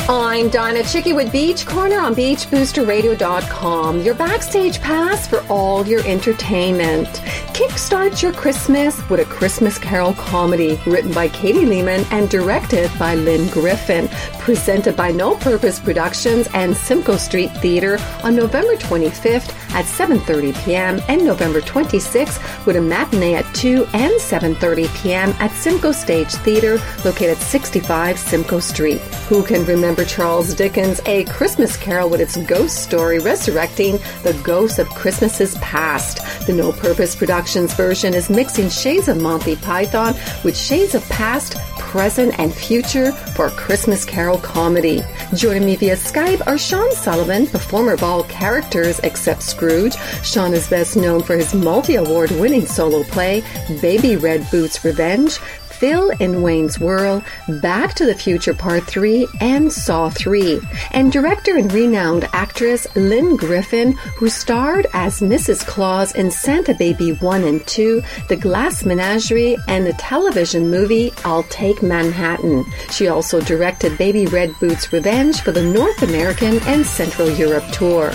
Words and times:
I'm 0.09 0.47
Donna 0.47 0.79
Chycki 0.79 1.13
with 1.13 1.33
Beach 1.33 1.65
Corner 1.65 1.99
on 1.99 2.15
BeachBoosterRadio.com, 2.15 4.01
your 4.03 4.15
backstage 4.15 4.79
pass 4.79 5.27
for 5.27 5.43
all 5.49 5.85
your 5.85 5.99
entertainment. 6.07 7.07
Kickstart 7.53 8.21
your 8.21 8.31
Christmas 8.31 8.97
with 9.09 9.19
a 9.19 9.25
Christmas 9.25 9.77
Carol 9.77 10.13
comedy 10.13 10.79
written 10.85 11.11
by 11.11 11.27
Katie 11.27 11.65
Leamen 11.65 12.05
and 12.11 12.29
directed 12.29 12.89
by 12.97 13.15
Lynn 13.15 13.49
Griffin. 13.49 14.07
Presented 14.47 14.95
by 14.95 15.11
No 15.11 15.35
Porpoise 15.35 15.77
Productions 15.77 16.47
and 16.53 16.73
Simcoe 16.73 17.17
Street 17.17 17.51
Theater 17.57 17.97
on 18.23 18.33
November 18.33 18.77
25th 18.77 19.53
at 19.71 19.83
7.30 19.83 20.63
p.m. 20.63 21.01
and 21.09 21.25
November 21.25 21.59
26th 21.59 22.65
with 22.65 22.77
a 22.77 22.81
matinee 22.81 23.33
at 23.33 23.43
2 23.53 23.85
and 23.91 24.13
7.30 24.13 25.03
p.m. 25.03 25.31
at 25.41 25.51
Simcoe 25.51 25.91
Stage 25.91 26.31
Theater 26.31 26.79
located 27.03 27.37
65 27.39 28.17
Simcoe 28.17 28.61
Street. 28.61 29.01
Who 29.27 29.43
can 29.43 29.65
remember 29.65 30.05
Charles 30.05 30.53
Dickens' 30.53 31.01
A 31.07 31.25
Christmas 31.25 31.75
Carol 31.75 32.09
with 32.09 32.21
its 32.21 32.37
ghost 32.45 32.81
story 32.81 33.19
resurrecting 33.19 33.97
the 34.23 34.39
ghosts 34.45 34.79
of 34.79 34.87
Christmases 34.91 35.55
past? 35.55 36.19
The 36.47 36.53
No 36.53 36.71
Porpoise 36.71 37.17
Productions 37.17 37.73
version 37.73 38.13
is 38.13 38.29
mixing 38.29 38.69
shades 38.69 39.09
of 39.09 39.21
Monty 39.21 39.57
Python 39.57 40.15
with 40.45 40.57
shades 40.57 40.95
of 40.95 41.03
past, 41.09 41.57
present, 41.87 42.37
and 42.37 42.53
future 42.53 43.11
for 43.11 43.49
Christmas 43.49 44.05
Carol 44.05 44.37
comedy. 44.37 45.01
Joining 45.33 45.65
me 45.65 45.75
via 45.75 45.95
Skype 45.95 46.45
are 46.45 46.57
Sean 46.57 46.91
Sullivan, 46.91 47.47
performer 47.47 47.93
of 47.93 48.03
all 48.03 48.23
characters 48.25 48.99
except 48.99 49.41
Scrooge. 49.41 49.95
Sean 50.23 50.53
is 50.53 50.69
best 50.69 50.97
known 50.97 51.23
for 51.23 51.35
his 51.35 51.53
multi 51.53 51.95
award 51.95 52.29
winning 52.31 52.65
solo 52.65 53.03
play, 53.03 53.41
Baby 53.81 54.17
Red 54.17 54.45
Boots 54.51 54.83
Revenge. 54.83 55.39
Phil 55.77 56.09
in 56.19 56.41
Wayne's 56.41 56.79
World, 56.79 57.23
Back 57.61 57.93
to 57.95 58.05
the 58.05 58.15
Future 58.15 58.53
Part 58.53 58.85
3, 58.85 59.27
and 59.39 59.71
Saw 59.71 60.09
3, 60.09 60.59
and 60.91 61.11
director 61.11 61.55
and 61.55 61.71
renowned 61.71 62.27
actress 62.33 62.87
Lynn 62.95 63.35
Griffin, 63.35 63.91
who 64.15 64.27
starred 64.27 64.87
as 64.93 65.21
Mrs. 65.21 65.65
Claus 65.65 66.15
in 66.15 66.31
Santa 66.31 66.73
Baby 66.73 67.11
1 67.13 67.43
and 67.43 67.65
2, 67.67 68.01
The 68.27 68.35
Glass 68.35 68.85
Menagerie, 68.85 69.57
and 69.67 69.85
the 69.85 69.93
television 69.93 70.71
movie 70.71 71.13
I'll 71.23 71.43
Take 71.43 71.83
Manhattan. 71.83 72.65
She 72.89 73.07
also 73.07 73.39
directed 73.39 73.97
Baby 73.99 74.25
Red 74.25 74.51
Boots 74.59 74.91
Revenge 74.91 75.41
for 75.41 75.51
the 75.51 75.63
North 75.63 76.01
American 76.01 76.57
and 76.63 76.85
Central 76.85 77.29
Europe 77.29 77.65
tour. 77.71 78.11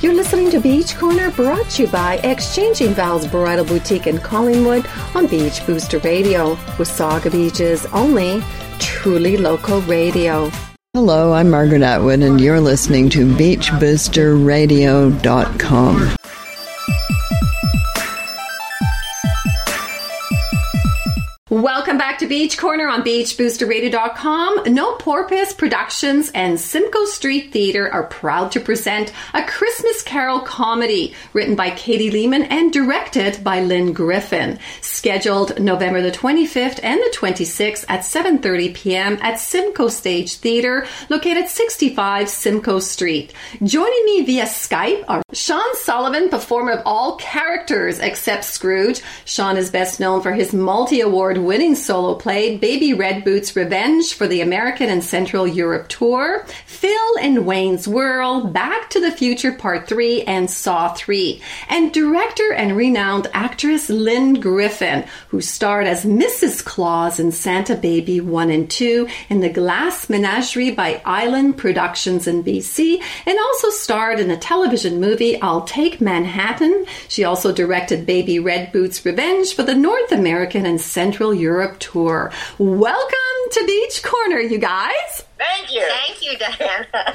You're 0.00 0.14
listening 0.14 0.50
to 0.50 0.60
Beach 0.60 0.96
Corner 0.96 1.30
brought 1.30 1.68
to 1.70 1.82
you 1.82 1.88
by 1.88 2.16
Exchanging 2.18 2.94
Vows 2.94 3.26
Bridal 3.26 3.64
Boutique 3.64 4.06
in 4.06 4.18
Collingwood 4.18 4.86
on 5.14 5.26
Beach 5.26 5.64
Booster 5.66 5.98
Radio, 5.98 6.54
Wasaga 6.76 7.30
Beach's 7.30 7.86
only 7.86 8.42
truly 8.78 9.36
local 9.36 9.80
radio. 9.82 10.50
Hello, 10.94 11.32
I'm 11.32 11.50
Margaret 11.50 11.82
Atwood, 11.82 12.20
and 12.20 12.40
you're 12.40 12.60
listening 12.60 13.10
to 13.10 13.26
BeachBoosterRadio.com. 13.26 16.16
Welcome 21.54 21.98
back 21.98 22.18
to 22.18 22.26
Beach 22.26 22.58
Corner 22.58 22.88
on 22.88 23.04
BeachBoosterRadio.com. 23.04 24.74
No 24.74 24.96
Porpoise 24.96 25.54
Productions 25.54 26.32
and 26.34 26.58
Simcoe 26.58 27.04
Street 27.04 27.52
Theater 27.52 27.88
are 27.92 28.08
proud 28.08 28.50
to 28.50 28.60
present 28.60 29.12
a 29.32 29.44
Christmas 29.44 30.02
Carol 30.02 30.40
comedy 30.40 31.14
written 31.32 31.54
by 31.54 31.70
Katie 31.70 32.10
Leamen 32.10 32.42
and 32.42 32.72
directed 32.72 33.44
by 33.44 33.60
Lynn 33.60 33.92
Griffin. 33.92 34.58
Scheduled 34.80 35.60
November 35.60 36.02
the 36.02 36.10
25th 36.10 36.80
and 36.82 36.98
the 36.98 37.16
26th 37.16 37.84
at 37.88 38.00
7.30 38.00 38.74
p.m. 38.74 39.18
at 39.22 39.38
Simcoe 39.38 39.86
Stage 39.86 40.34
Theater, 40.38 40.88
located 41.08 41.48
65 41.48 42.28
Simcoe 42.28 42.80
Street. 42.80 43.32
Joining 43.62 44.04
me 44.06 44.22
via 44.22 44.46
Skype 44.46 45.04
are 45.06 45.22
Sean 45.34 45.74
Sullivan, 45.74 46.28
performer 46.28 46.70
of 46.70 46.82
all 46.86 47.16
characters 47.16 47.98
except 47.98 48.44
Scrooge. 48.44 49.02
Sean 49.24 49.56
is 49.56 49.68
best 49.68 49.98
known 49.98 50.22
for 50.22 50.30
his 50.32 50.52
multi-award 50.52 51.38
winning 51.38 51.74
solo 51.74 52.14
play 52.14 52.56
Baby 52.56 52.94
Red 52.94 53.24
Boots 53.24 53.56
Revenge 53.56 54.14
for 54.14 54.28
the 54.28 54.40
American 54.40 54.88
and 54.88 55.02
Central 55.02 55.44
Europe 55.44 55.88
tour, 55.88 56.46
Phil 56.66 57.18
and 57.20 57.44
Wayne's 57.46 57.88
World, 57.88 58.52
Back 58.52 58.90
to 58.90 59.00
the 59.00 59.10
Future 59.10 59.50
Part 59.50 59.88
3, 59.88 60.22
and 60.22 60.48
Saw 60.48 60.94
3, 60.94 61.42
and 61.68 61.92
director 61.92 62.52
and 62.52 62.76
renowned 62.76 63.26
actress 63.32 63.90
Lynn 63.90 64.34
Griffin, 64.34 65.04
who 65.28 65.40
starred 65.40 65.88
as 65.88 66.04
Mrs. 66.04 66.64
Claus 66.64 67.18
in 67.18 67.32
Santa 67.32 67.74
Baby 67.74 68.20
1 68.20 68.50
and 68.50 68.70
2 68.70 69.08
in 69.30 69.40
The 69.40 69.50
Glass 69.50 70.08
Menagerie 70.08 70.70
by 70.70 71.02
Island 71.04 71.56
Productions 71.58 72.28
in 72.28 72.44
BC, 72.44 73.02
and 73.26 73.36
also 73.36 73.70
starred 73.70 74.20
in 74.20 74.28
the 74.28 74.36
television 74.36 75.00
movie 75.00 75.23
I'll 75.32 75.62
Take 75.62 76.00
Manhattan. 76.00 76.84
She 77.08 77.24
also 77.24 77.50
directed 77.52 78.04
Baby 78.04 78.38
Red 78.38 78.72
Boots 78.72 79.04
Revenge 79.04 79.54
for 79.54 79.62
the 79.62 79.74
North 79.74 80.12
American 80.12 80.66
and 80.66 80.80
Central 80.80 81.32
Europe 81.32 81.78
tour. 81.78 82.30
Welcome 82.58 83.50
to 83.52 83.64
Beach 83.66 84.02
Corner, 84.02 84.38
you 84.38 84.58
guys. 84.58 85.24
Thank 85.38 85.74
you. 85.74 85.82
Thank 85.82 86.22
you, 86.22 86.36
Dianna. 86.38 87.14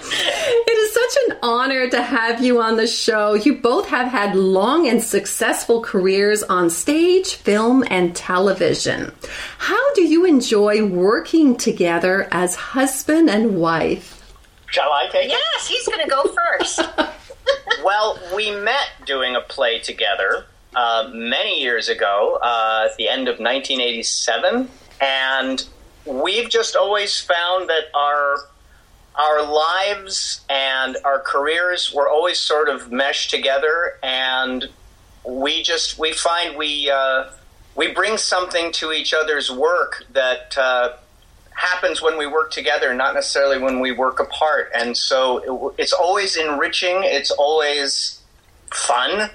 It 0.68 0.78
is 0.78 0.94
such 0.94 1.24
an 1.28 1.38
honor 1.44 1.90
to 1.90 2.02
have 2.02 2.44
you 2.44 2.62
on 2.62 2.78
the 2.78 2.88
show. 2.88 3.36
You 3.36 3.56
both 3.56 3.88
have 3.90 4.08
had 4.08 4.36
long 4.36 4.88
and 4.88 5.04
successful 5.04 5.82
careers 5.82 6.42
on 6.44 6.70
stage, 6.70 7.36
film, 7.36 7.84
and 7.90 8.16
television. 8.16 9.12
How 9.60 9.94
do 9.94 10.04
you 10.04 10.26
enjoy 10.26 10.84
working 10.86 11.56
together 11.56 12.28
as 12.32 12.56
husband 12.56 13.30
and 13.30 13.60
wife? 13.60 14.16
Shall 14.68 14.92
I 14.92 15.08
take 15.12 15.26
it? 15.26 15.30
yes, 15.32 15.68
he's 15.68 15.88
going 15.88 16.04
to 16.04 16.10
go 16.10 16.24
first. 16.24 16.82
Well, 17.84 18.20
we 18.36 18.52
met 18.52 18.90
doing 19.06 19.36
a 19.36 19.42
play 19.42 19.80
together 19.80 20.46
uh, 20.76 21.10
many 21.14 21.62
years 21.62 21.90
ago, 21.90 22.40
uh, 22.42 22.88
at 22.90 22.98
the 22.98 23.08
end 23.08 23.28
of 23.28 23.40
1987, 23.40 24.70
and 25.02 25.66
we've 26.06 26.50
just 26.50 26.76
always 26.76 27.20
found 27.20 27.70
that 27.70 27.86
our 27.96 28.38
our 29.16 29.44
lives 29.44 30.42
and 30.50 30.96
our 31.04 31.20
careers 31.20 31.94
were 31.94 32.08
always 32.08 32.40
sort 32.40 32.70
of 32.70 32.92
meshed 32.92 33.30
together, 33.30 33.98
and 34.04 34.70
we 35.28 35.64
just 35.64 35.98
we 35.98 36.14
find 36.14 36.58
we 36.58 36.90
uh, 36.90 37.26
we 37.76 37.92
bring 37.92 38.18
something 38.18 38.72
to 38.74 38.92
each 38.92 39.14
other's 39.14 39.50
work 39.50 40.04
that. 40.14 40.58
Happens 41.60 42.02
when 42.02 42.18
we 42.18 42.26
work 42.26 42.52
together, 42.52 42.94
not 42.94 43.14
necessarily 43.14 43.60
when 43.60 43.82
we 43.82 43.92
work 43.92 44.22
apart. 44.22 44.72
And 44.74 44.96
so 44.96 45.74
it, 45.76 45.82
it's 45.82 45.92
always 45.92 46.38
enriching. 46.38 47.02
It's 47.04 47.32
always 47.32 48.22
fun, 48.72 49.30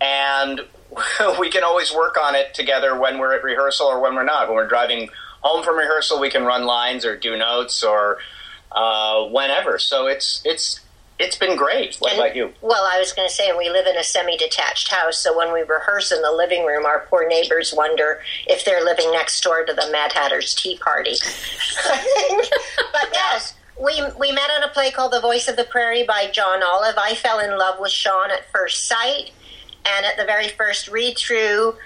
and 0.00 0.62
we 1.38 1.50
can 1.50 1.62
always 1.62 1.92
work 1.92 2.16
on 2.16 2.34
it 2.34 2.54
together 2.54 2.98
when 2.98 3.18
we're 3.18 3.34
at 3.34 3.44
rehearsal 3.44 3.88
or 3.88 4.00
when 4.00 4.14
we're 4.14 4.24
not. 4.24 4.48
When 4.48 4.56
we're 4.56 4.68
driving 4.68 5.10
home 5.42 5.62
from 5.62 5.76
rehearsal, 5.76 6.18
we 6.18 6.30
can 6.30 6.44
run 6.44 6.64
lines 6.64 7.04
or 7.04 7.14
do 7.14 7.36
notes 7.36 7.82
or 7.82 8.18
uh, 8.72 9.24
whenever. 9.26 9.78
So 9.78 10.06
it's 10.06 10.40
it's 10.46 10.80
it's 11.20 11.36
been 11.36 11.56
great. 11.56 11.96
What 11.96 12.12
And- 12.12 12.20
about 12.20 12.34
you? 12.34 12.52
Well, 12.62 12.88
I 12.90 12.98
was 12.98 13.12
going 13.12 13.28
to 13.28 13.34
say, 13.34 13.52
we 13.56 13.68
live 13.70 13.86
in 13.86 13.96
a 13.96 14.02
semi 14.04 14.36
detached 14.36 14.88
house, 14.88 15.18
so 15.18 15.36
when 15.36 15.52
we 15.52 15.60
rehearse 15.60 16.10
in 16.10 16.22
the 16.22 16.32
living 16.32 16.64
room, 16.64 16.86
our 16.86 17.06
poor 17.10 17.28
neighbors 17.28 17.72
wonder 17.74 18.20
if 18.46 18.64
they're 18.64 18.84
living 18.84 19.10
next 19.12 19.42
door 19.42 19.64
to 19.64 19.72
the 19.72 19.88
Mad 19.92 20.12
Hatter's 20.12 20.54
Tea 20.54 20.78
Party. 20.78 21.14
but 22.92 23.08
yes. 23.12 23.54
We, 23.78 24.02
we 24.18 24.30
met 24.32 24.50
on 24.50 24.62
a 24.62 24.68
play 24.68 24.90
called 24.90 25.12
The 25.12 25.22
Voice 25.22 25.48
of 25.48 25.56
the 25.56 25.64
Prairie 25.64 26.04
by 26.04 26.30
John 26.30 26.62
Olive. 26.62 26.96
I 26.98 27.14
fell 27.14 27.38
in 27.38 27.56
love 27.58 27.80
with 27.80 27.90
Sean 27.90 28.30
at 28.30 28.50
first 28.52 28.86
sight, 28.86 29.30
and 29.86 30.04
at 30.04 30.18
the 30.18 30.24
very 30.24 30.48
first 30.48 30.88
read 30.88 31.16
through, 31.16 31.76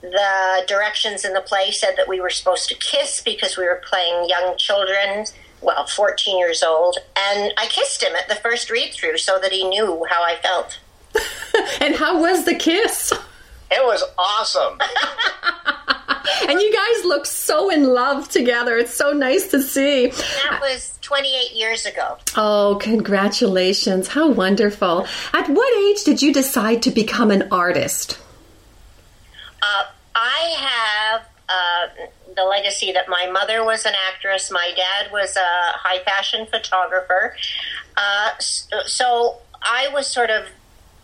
the 0.00 0.64
directions 0.68 1.24
in 1.24 1.32
the 1.32 1.40
play 1.40 1.72
said 1.72 1.94
that 1.96 2.08
we 2.08 2.20
were 2.20 2.30
supposed 2.30 2.68
to 2.68 2.76
kiss 2.76 3.20
because 3.20 3.56
we 3.56 3.64
were 3.64 3.82
playing 3.84 4.28
young 4.28 4.56
children, 4.58 5.26
well, 5.60 5.86
14 5.86 6.38
years 6.38 6.62
old. 6.62 6.98
And 7.16 7.52
I 7.58 7.66
kissed 7.66 8.02
him 8.02 8.14
at 8.14 8.28
the 8.28 8.34
first 8.34 8.70
read 8.70 8.92
through 8.92 9.18
so 9.18 9.38
that 9.40 9.52
he 9.52 9.68
knew 9.68 10.06
how 10.08 10.22
I 10.22 10.36
felt. 10.36 10.78
And 11.80 11.94
how 11.96 12.20
was 12.20 12.44
the 12.44 12.54
kiss? 12.54 13.12
It 13.70 13.84
was 13.84 14.02
awesome. 14.18 14.78
and 16.48 16.60
you 16.60 16.72
guys 16.72 17.04
look 17.04 17.26
so 17.26 17.70
in 17.70 17.84
love 17.84 18.28
together. 18.28 18.76
It's 18.76 18.94
so 18.94 19.12
nice 19.12 19.48
to 19.50 19.62
see. 19.62 20.08
That 20.08 20.60
was 20.60 20.98
28 21.02 21.52
years 21.52 21.86
ago. 21.86 22.18
Oh, 22.36 22.78
congratulations. 22.80 24.08
How 24.08 24.28
wonderful. 24.30 25.06
At 25.32 25.48
what 25.48 25.76
age 25.84 26.04
did 26.04 26.22
you 26.22 26.32
decide 26.32 26.82
to 26.82 26.90
become 26.90 27.30
an 27.30 27.48
artist? 27.50 28.18
Uh, 29.62 29.84
I 30.14 30.54
have 30.58 31.28
uh, 31.48 32.06
the 32.36 32.44
legacy 32.44 32.92
that 32.92 33.08
my 33.08 33.28
mother 33.30 33.64
was 33.64 33.84
an 33.84 33.94
actress, 34.12 34.50
my 34.50 34.72
dad 34.76 35.12
was 35.12 35.36
a 35.36 35.40
high 35.78 36.02
fashion 36.04 36.46
photographer. 36.46 37.36
Uh, 37.96 38.30
so 38.38 39.38
I 39.62 39.88
was 39.92 40.06
sort 40.06 40.30
of 40.30 40.46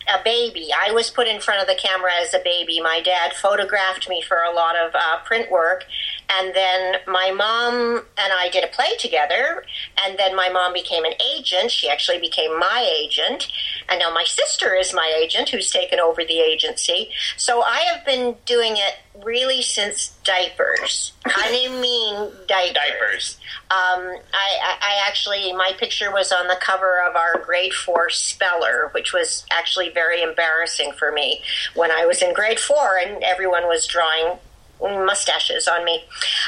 a 0.08 0.22
baby. 0.22 0.70
I 0.72 0.92
was 0.92 1.10
put 1.10 1.26
in 1.26 1.40
front 1.40 1.60
of 1.60 1.66
the 1.66 1.74
camera 1.74 2.12
as 2.20 2.32
a 2.32 2.38
baby. 2.38 2.80
My 2.80 3.00
dad 3.00 3.32
photographed 3.32 4.08
me 4.08 4.22
for 4.22 4.38
a 4.38 4.54
lot 4.54 4.76
of 4.76 4.94
uh, 4.94 5.18
print 5.24 5.50
work, 5.50 5.84
and 6.28 6.54
then 6.54 6.96
my 7.06 7.30
mom 7.30 8.02
and 8.18 8.32
I 8.32 8.48
did 8.50 8.64
a 8.64 8.68
play 8.68 8.96
together. 8.98 9.64
And 10.04 10.18
then 10.18 10.36
my 10.36 10.48
mom 10.48 10.72
became 10.72 11.04
an 11.04 11.14
agent. 11.34 11.70
She 11.70 11.88
actually 11.88 12.18
became 12.18 12.58
my 12.58 12.88
agent, 13.00 13.48
and 13.88 13.98
now 13.98 14.12
my 14.12 14.24
sister 14.24 14.74
is 14.74 14.92
my 14.92 15.12
agent, 15.22 15.48
who's 15.48 15.70
taken 15.70 15.98
over 16.00 16.24
the 16.24 16.40
agency. 16.40 17.10
So 17.36 17.62
I 17.62 17.78
have 17.80 18.04
been 18.04 18.36
doing 18.44 18.76
it 18.76 19.24
really 19.24 19.62
since 19.62 20.08
diapers. 20.24 21.12
I 21.24 21.68
mean 21.80 22.30
diapers. 22.46 22.74
Diapers. 22.74 23.38
Um, 23.70 24.18
I, 24.32 24.76
I 24.80 25.04
actually, 25.08 25.52
my 25.52 25.72
picture 25.78 26.12
was 26.12 26.30
on 26.32 26.48
the 26.48 26.56
cover 26.60 27.00
of 27.08 27.16
our 27.16 27.40
grade 27.44 27.72
four 27.72 28.10
speller, 28.10 28.90
which 28.92 29.12
was 29.12 29.44
actually 29.50 29.90
very 29.90 30.22
embarrassing 30.22 30.92
for 30.92 31.10
me 31.10 31.42
when 31.74 31.90
I 31.90 32.06
was 32.06 32.22
in 32.22 32.34
grade 32.34 32.60
four 32.60 32.98
and 32.98 33.22
everyone 33.24 33.66
was 33.66 33.86
drawing 33.86 34.38
mustaches 34.80 35.68
on 35.68 35.84
me. 35.84 36.04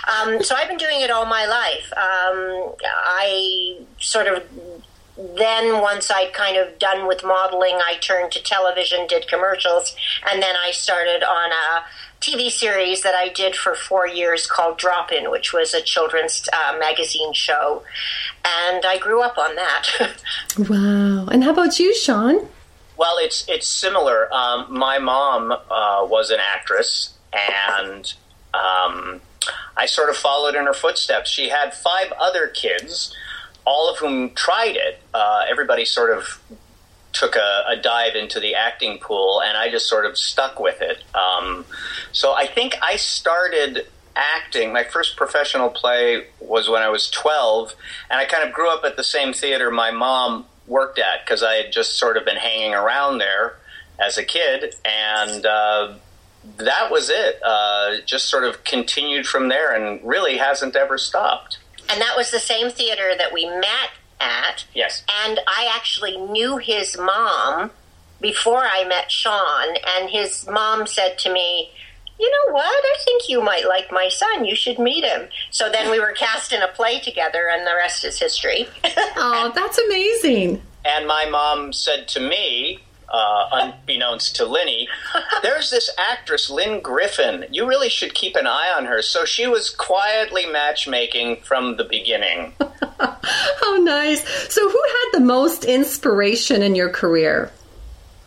Um, 0.06 0.42
so 0.42 0.54
I've 0.54 0.68
been 0.68 0.78
doing 0.78 1.00
it 1.00 1.10
all 1.10 1.26
my 1.26 1.46
life. 1.46 1.92
Um, 1.92 2.74
I 2.84 3.78
sort 3.98 4.26
of 4.26 4.42
then 5.36 5.80
once 5.80 6.10
I'd 6.10 6.32
kind 6.32 6.56
of 6.56 6.78
done 6.78 7.08
with 7.08 7.24
modeling, 7.24 7.74
I 7.74 7.96
turned 8.00 8.30
to 8.32 8.42
television, 8.42 9.06
did 9.08 9.26
commercials, 9.26 9.96
and 10.30 10.40
then 10.40 10.54
I 10.56 10.70
started 10.70 11.24
on 11.24 11.50
a 11.50 11.84
TV 12.20 12.50
series 12.50 13.02
that 13.02 13.14
I 13.14 13.28
did 13.28 13.56
for 13.56 13.74
four 13.74 14.06
years 14.06 14.46
called 14.46 14.78
Drop 14.78 15.10
In, 15.10 15.30
which 15.30 15.52
was 15.52 15.74
a 15.74 15.80
children's 15.80 16.48
uh, 16.52 16.76
magazine 16.78 17.32
show. 17.32 17.82
And 18.44 18.84
I 18.84 18.98
grew 18.98 19.20
up 19.20 19.38
on 19.38 19.56
that. 19.56 19.88
wow. 20.58 21.26
And 21.26 21.42
how 21.42 21.50
about 21.50 21.78
you, 21.78 21.94
Sean? 21.94 22.48
Well, 22.96 23.16
it's 23.18 23.44
it's 23.48 23.68
similar. 23.68 24.32
Um, 24.34 24.66
my 24.70 24.98
mom 24.98 25.52
uh, 25.52 26.04
was 26.04 26.30
an 26.30 26.40
actress, 26.40 27.14
and 27.32 28.12
um, 28.54 29.20
I 29.76 29.86
sort 29.86 30.10
of 30.10 30.16
followed 30.16 30.54
in 30.54 30.64
her 30.66 30.74
footsteps. 30.74 31.30
She 31.30 31.48
had 31.48 31.74
five 31.74 32.12
other 32.18 32.48
kids, 32.48 33.14
all 33.64 33.90
of 33.90 33.98
whom 33.98 34.30
tried 34.30 34.76
it. 34.76 35.00
Uh, 35.12 35.44
everybody 35.48 35.84
sort 35.84 36.16
of 36.16 36.40
took 37.12 37.36
a, 37.36 37.64
a, 37.68 37.76
dive 37.76 38.14
into 38.14 38.38
the 38.38 38.54
acting 38.54 38.98
pool, 38.98 39.40
and 39.42 39.56
I 39.56 39.70
just 39.70 39.88
sort 39.88 40.06
of 40.06 40.16
stuck 40.16 40.60
with 40.60 40.80
it. 40.82 41.02
Um, 41.14 41.64
so 42.12 42.34
I 42.34 42.46
think 42.46 42.76
I 42.82 42.96
started 42.96 43.86
acting. 44.14 44.72
My 44.72 44.84
first 44.84 45.16
professional 45.16 45.70
play 45.70 46.26
was 46.40 46.68
when 46.68 46.82
I 46.82 46.88
was 46.88 47.10
12, 47.10 47.74
and 48.10 48.20
I 48.20 48.24
kind 48.26 48.46
of 48.46 48.54
grew 48.54 48.70
up 48.70 48.84
at 48.84 48.96
the 48.96 49.04
same 49.04 49.32
theater 49.32 49.70
my 49.70 49.90
mom 49.90 50.46
worked 50.66 50.98
at 50.98 51.24
because 51.24 51.42
I 51.42 51.54
had 51.54 51.72
just 51.72 51.98
sort 51.98 52.16
of 52.16 52.24
been 52.24 52.36
hanging 52.36 52.74
around 52.74 53.18
there 53.18 53.56
as 53.98 54.18
a 54.18 54.24
kid, 54.24 54.74
and 54.84 55.46
uh, 55.46 55.94
that 56.56 56.90
was 56.90 57.10
it. 57.10 57.40
Uh, 57.44 57.96
just 58.04 58.28
sort 58.28 58.44
of 58.44 58.64
continued 58.64 59.26
from 59.26 59.48
there, 59.48 59.74
and 59.74 60.00
really 60.02 60.38
hasn't 60.38 60.76
ever 60.76 60.98
stopped. 60.98 61.58
And 61.88 62.00
that 62.00 62.16
was 62.16 62.30
the 62.30 62.40
same 62.40 62.70
theater 62.70 63.12
that 63.16 63.32
we 63.32 63.46
met 63.46 63.90
at. 64.20 64.64
Yes. 64.74 65.04
And 65.24 65.40
I 65.46 65.72
actually 65.74 66.16
knew 66.16 66.58
his 66.58 66.98
mom 66.98 67.70
before 68.20 68.64
I 68.64 68.84
met 68.84 69.10
Sean, 69.10 69.76
and 69.96 70.10
his 70.10 70.46
mom 70.46 70.86
said 70.86 71.18
to 71.20 71.32
me, 71.32 71.70
you 72.18 72.28
know 72.30 72.52
what? 72.52 72.64
I 72.64 72.96
think 73.04 73.28
you 73.28 73.40
might 73.40 73.66
like 73.68 73.92
my 73.92 74.08
son. 74.08 74.44
You 74.44 74.56
should 74.56 74.78
meet 74.78 75.04
him. 75.04 75.28
So 75.50 75.70
then 75.70 75.88
we 75.88 76.00
were 76.00 76.12
cast 76.12 76.52
in 76.52 76.62
a 76.62 76.68
play 76.68 76.98
together, 76.98 77.48
and 77.52 77.64
the 77.64 77.74
rest 77.76 78.04
is 78.04 78.18
history. 78.18 78.68
oh, 78.84 79.52
that's 79.54 79.78
amazing. 79.78 80.60
And 80.84 81.06
my 81.06 81.26
mom 81.26 81.72
said 81.72 82.08
to 82.08 82.20
me, 82.20 82.80
uh, 83.10 83.48
unbeknownst 83.52 84.36
to 84.36 84.44
Linny, 84.44 84.88
there's 85.42 85.70
this 85.70 85.90
actress, 85.98 86.50
Lynn 86.50 86.80
Griffin. 86.80 87.46
You 87.50 87.66
really 87.66 87.88
should 87.88 88.14
keep 88.14 88.36
an 88.36 88.46
eye 88.46 88.72
on 88.76 88.86
her. 88.86 89.02
So 89.02 89.24
she 89.24 89.46
was 89.46 89.70
quietly 89.70 90.46
matchmaking 90.46 91.42
from 91.42 91.76
the 91.76 91.84
beginning. 91.84 92.54
How 93.00 93.76
nice. 93.78 94.26
So, 94.52 94.68
who 94.68 94.82
had 94.86 95.18
the 95.18 95.24
most 95.24 95.64
inspiration 95.64 96.62
in 96.62 96.74
your 96.74 96.90
career? 96.90 97.50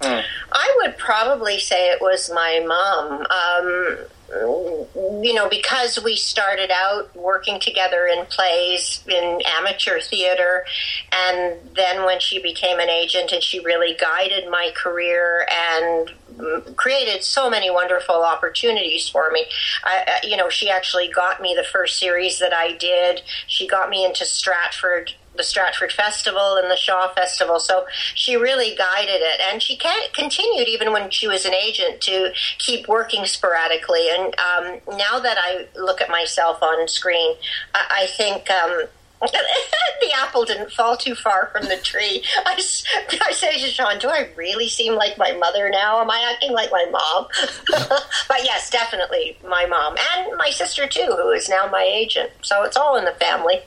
Hmm. 0.01 0.21
I 0.51 0.77
would 0.81 0.97
probably 0.97 1.59
say 1.59 1.91
it 1.91 2.01
was 2.01 2.31
my 2.33 2.63
mom. 2.65 3.25
Um, 3.29 3.97
you 4.33 5.33
know, 5.33 5.49
because 5.49 6.01
we 6.03 6.15
started 6.15 6.71
out 6.71 7.13
working 7.15 7.59
together 7.59 8.05
in 8.05 8.25
plays, 8.25 9.03
in 9.07 9.41
amateur 9.57 9.99
theater, 9.99 10.65
and 11.11 11.57
then 11.75 12.05
when 12.05 12.19
she 12.19 12.41
became 12.41 12.79
an 12.79 12.89
agent 12.89 13.31
and 13.31 13.43
she 13.43 13.59
really 13.59 13.95
guided 13.99 14.49
my 14.49 14.71
career 14.75 15.47
and 15.51 16.11
created 16.75 17.23
so 17.23 17.49
many 17.49 17.69
wonderful 17.69 18.23
opportunities 18.23 19.07
for 19.07 19.29
me. 19.31 19.45
I, 19.83 20.19
you 20.23 20.37
know, 20.37 20.49
she 20.49 20.69
actually 20.69 21.09
got 21.09 21.41
me 21.41 21.53
the 21.55 21.63
first 21.63 21.99
series 21.99 22.39
that 22.39 22.53
I 22.53 22.73
did. 22.77 23.21
She 23.47 23.67
got 23.67 23.89
me 23.89 24.05
into 24.05 24.25
Stratford 24.25 25.13
the 25.35 25.43
Stratford 25.43 25.91
Festival 25.91 26.57
and 26.61 26.69
the 26.69 26.75
Shaw 26.75 27.13
Festival. 27.13 27.59
So 27.59 27.85
she 28.15 28.35
really 28.35 28.75
guided 28.75 29.21
it, 29.21 29.41
and 29.51 29.61
she 29.61 29.79
continued 30.13 30.67
even 30.67 30.91
when 30.91 31.09
she 31.09 31.27
was 31.27 31.45
an 31.45 31.53
agent 31.53 32.01
to 32.01 32.33
keep 32.57 32.87
working 32.87 33.25
sporadically. 33.25 34.07
And 34.11 34.35
um, 34.39 34.97
now 34.97 35.19
that 35.19 35.37
I 35.39 35.67
look 35.79 36.01
at 36.01 36.09
myself 36.09 36.61
on 36.61 36.87
screen, 36.87 37.35
I, 37.73 38.03
I 38.03 38.07
think. 38.07 38.49
Um, 38.49 38.87
the 40.01 40.11
apple 40.17 40.45
didn't 40.45 40.71
fall 40.71 40.97
too 40.97 41.13
far 41.13 41.51
from 41.51 41.65
the 41.65 41.77
tree. 41.77 42.23
I, 42.43 42.53
I 43.27 43.33
say 43.33 43.53
to 43.61 43.67
Sean, 43.67 43.99
Do 43.99 44.09
I 44.09 44.29
really 44.35 44.67
seem 44.67 44.95
like 44.95 45.15
my 45.15 45.31
mother 45.33 45.69
now? 45.69 46.01
Am 46.01 46.09
I 46.09 46.31
acting 46.33 46.53
like 46.53 46.71
my 46.71 46.87
mom? 46.91 47.27
but 48.27 48.43
yes, 48.43 48.71
definitely 48.71 49.37
my 49.47 49.67
mom. 49.67 49.95
And 50.15 50.35
my 50.37 50.49
sister, 50.49 50.87
too, 50.87 51.15
who 51.21 51.29
is 51.29 51.47
now 51.47 51.67
my 51.67 51.83
agent. 51.83 52.31
So 52.41 52.63
it's 52.63 52.75
all 52.75 52.97
in 52.97 53.05
the 53.05 53.11
family. 53.11 53.59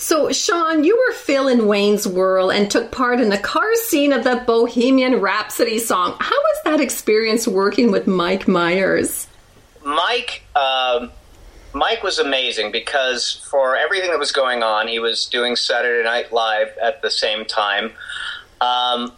So, 0.00 0.32
Sean, 0.32 0.82
you 0.82 0.96
were 0.96 1.12
Phil 1.12 1.46
in 1.46 1.66
Wayne's 1.66 2.08
World 2.08 2.52
and 2.52 2.70
took 2.70 2.90
part 2.90 3.20
in 3.20 3.28
the 3.28 3.36
car 3.36 3.74
scene 3.74 4.14
of 4.14 4.24
the 4.24 4.42
Bohemian 4.46 5.20
Rhapsody 5.20 5.78
song. 5.78 6.16
How 6.18 6.34
was 6.34 6.58
that 6.64 6.80
experience 6.80 7.46
working 7.46 7.92
with 7.92 8.06
Mike 8.06 8.48
Myers? 8.48 9.28
Mike, 9.84 10.42
um, 10.56 11.12
Mike 11.74 12.02
was 12.02 12.18
amazing 12.18 12.72
because 12.72 13.46
for 13.50 13.76
everything 13.76 14.08
that 14.08 14.18
was 14.18 14.32
going 14.32 14.62
on, 14.62 14.88
he 14.88 14.98
was 14.98 15.26
doing 15.26 15.54
Saturday 15.54 16.02
Night 16.02 16.32
Live 16.32 16.68
at 16.82 17.02
the 17.02 17.10
same 17.10 17.44
time. 17.44 17.92
Um, 18.62 19.12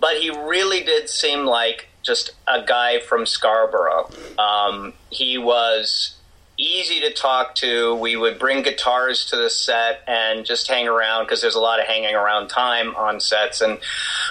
but 0.00 0.16
he 0.16 0.30
really 0.30 0.82
did 0.82 1.10
seem 1.10 1.44
like 1.44 1.90
just 2.02 2.30
a 2.48 2.64
guy 2.64 3.00
from 3.00 3.26
Scarborough. 3.26 4.08
Um, 4.38 4.94
he 5.10 5.36
was 5.36 6.14
easy 6.62 7.00
to 7.00 7.12
talk 7.12 7.54
to. 7.56 7.94
We 7.96 8.16
would 8.16 8.38
bring 8.38 8.62
guitars 8.62 9.26
to 9.26 9.36
the 9.36 9.50
set 9.50 10.02
and 10.06 10.46
just 10.46 10.68
hang 10.68 10.86
around 10.86 11.24
because 11.24 11.40
there's 11.40 11.54
a 11.54 11.60
lot 11.60 11.80
of 11.80 11.86
hanging 11.86 12.14
around 12.14 12.48
time 12.48 12.94
on 12.96 13.20
sets. 13.20 13.60
And 13.60 13.78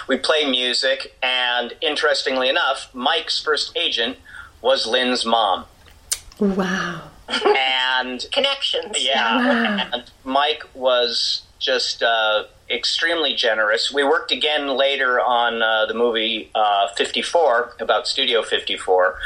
we 0.08 0.16
play 0.16 0.48
music. 0.48 1.14
And 1.22 1.74
interestingly 1.80 2.48
enough, 2.48 2.88
Mike's 2.94 3.40
first 3.40 3.76
agent 3.76 4.16
was 4.60 4.86
Lynn's 4.86 5.24
mom. 5.26 5.66
Wow. 6.38 7.10
And 7.28 8.24
connections. 8.32 8.96
Yeah. 8.98 9.36
Wow. 9.36 9.88
And 9.92 10.04
Mike 10.24 10.64
was 10.74 11.42
just 11.58 12.02
uh, 12.02 12.44
extremely 12.68 13.34
generous. 13.34 13.92
We 13.92 14.02
worked 14.02 14.32
again 14.32 14.68
later 14.68 15.20
on 15.20 15.62
uh, 15.62 15.86
the 15.86 15.94
movie 15.94 16.50
uh, 16.54 16.88
54 16.96 17.76
about 17.78 18.08
Studio 18.08 18.42
54. 18.42 19.18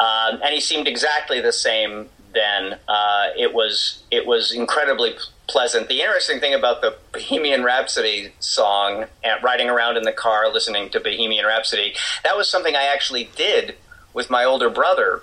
Um, 0.00 0.40
and 0.42 0.52
he 0.52 0.60
seemed 0.60 0.88
exactly 0.88 1.40
the 1.40 1.52
same 1.52 2.08
then, 2.38 2.78
uh, 2.86 3.28
it 3.36 3.52
was 3.52 4.02
it 4.10 4.26
was 4.26 4.52
incredibly 4.52 5.14
pleasant. 5.48 5.88
The 5.88 6.00
interesting 6.00 6.38
thing 6.38 6.54
about 6.54 6.80
the 6.80 6.96
Bohemian 7.12 7.64
Rhapsody 7.64 8.32
song, 8.38 9.06
and 9.24 9.42
riding 9.42 9.68
around 9.68 9.96
in 9.96 10.04
the 10.04 10.12
car 10.12 10.52
listening 10.52 10.90
to 10.90 11.00
Bohemian 11.00 11.44
Rhapsody, 11.44 11.94
that 12.22 12.36
was 12.36 12.48
something 12.48 12.76
I 12.76 12.84
actually 12.84 13.30
did 13.34 13.74
with 14.14 14.30
my 14.30 14.44
older 14.44 14.70
brother 14.70 15.22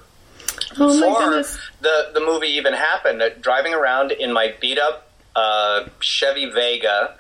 oh 0.78 0.94
before 0.94 1.44
the 1.82 2.12
the 2.14 2.20
movie 2.20 2.50
even 2.50 2.74
happened. 2.74 3.22
Uh, 3.22 3.30
driving 3.42 3.74
around 3.74 4.12
in 4.12 4.34
my 4.34 4.54
beat 4.60 4.78
up 4.78 5.10
uh, 5.36 5.88
Chevy 6.00 6.50
Vega 6.52 7.16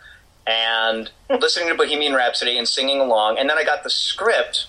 and 0.45 1.09
listening 1.29 1.69
to 1.69 1.75
Bohemian 1.75 2.13
Rhapsody 2.13 2.57
and 2.57 2.67
singing 2.67 2.99
along, 2.99 3.37
and 3.37 3.49
then 3.49 3.57
I 3.57 3.63
got 3.63 3.83
the 3.83 3.89
script 3.89 4.67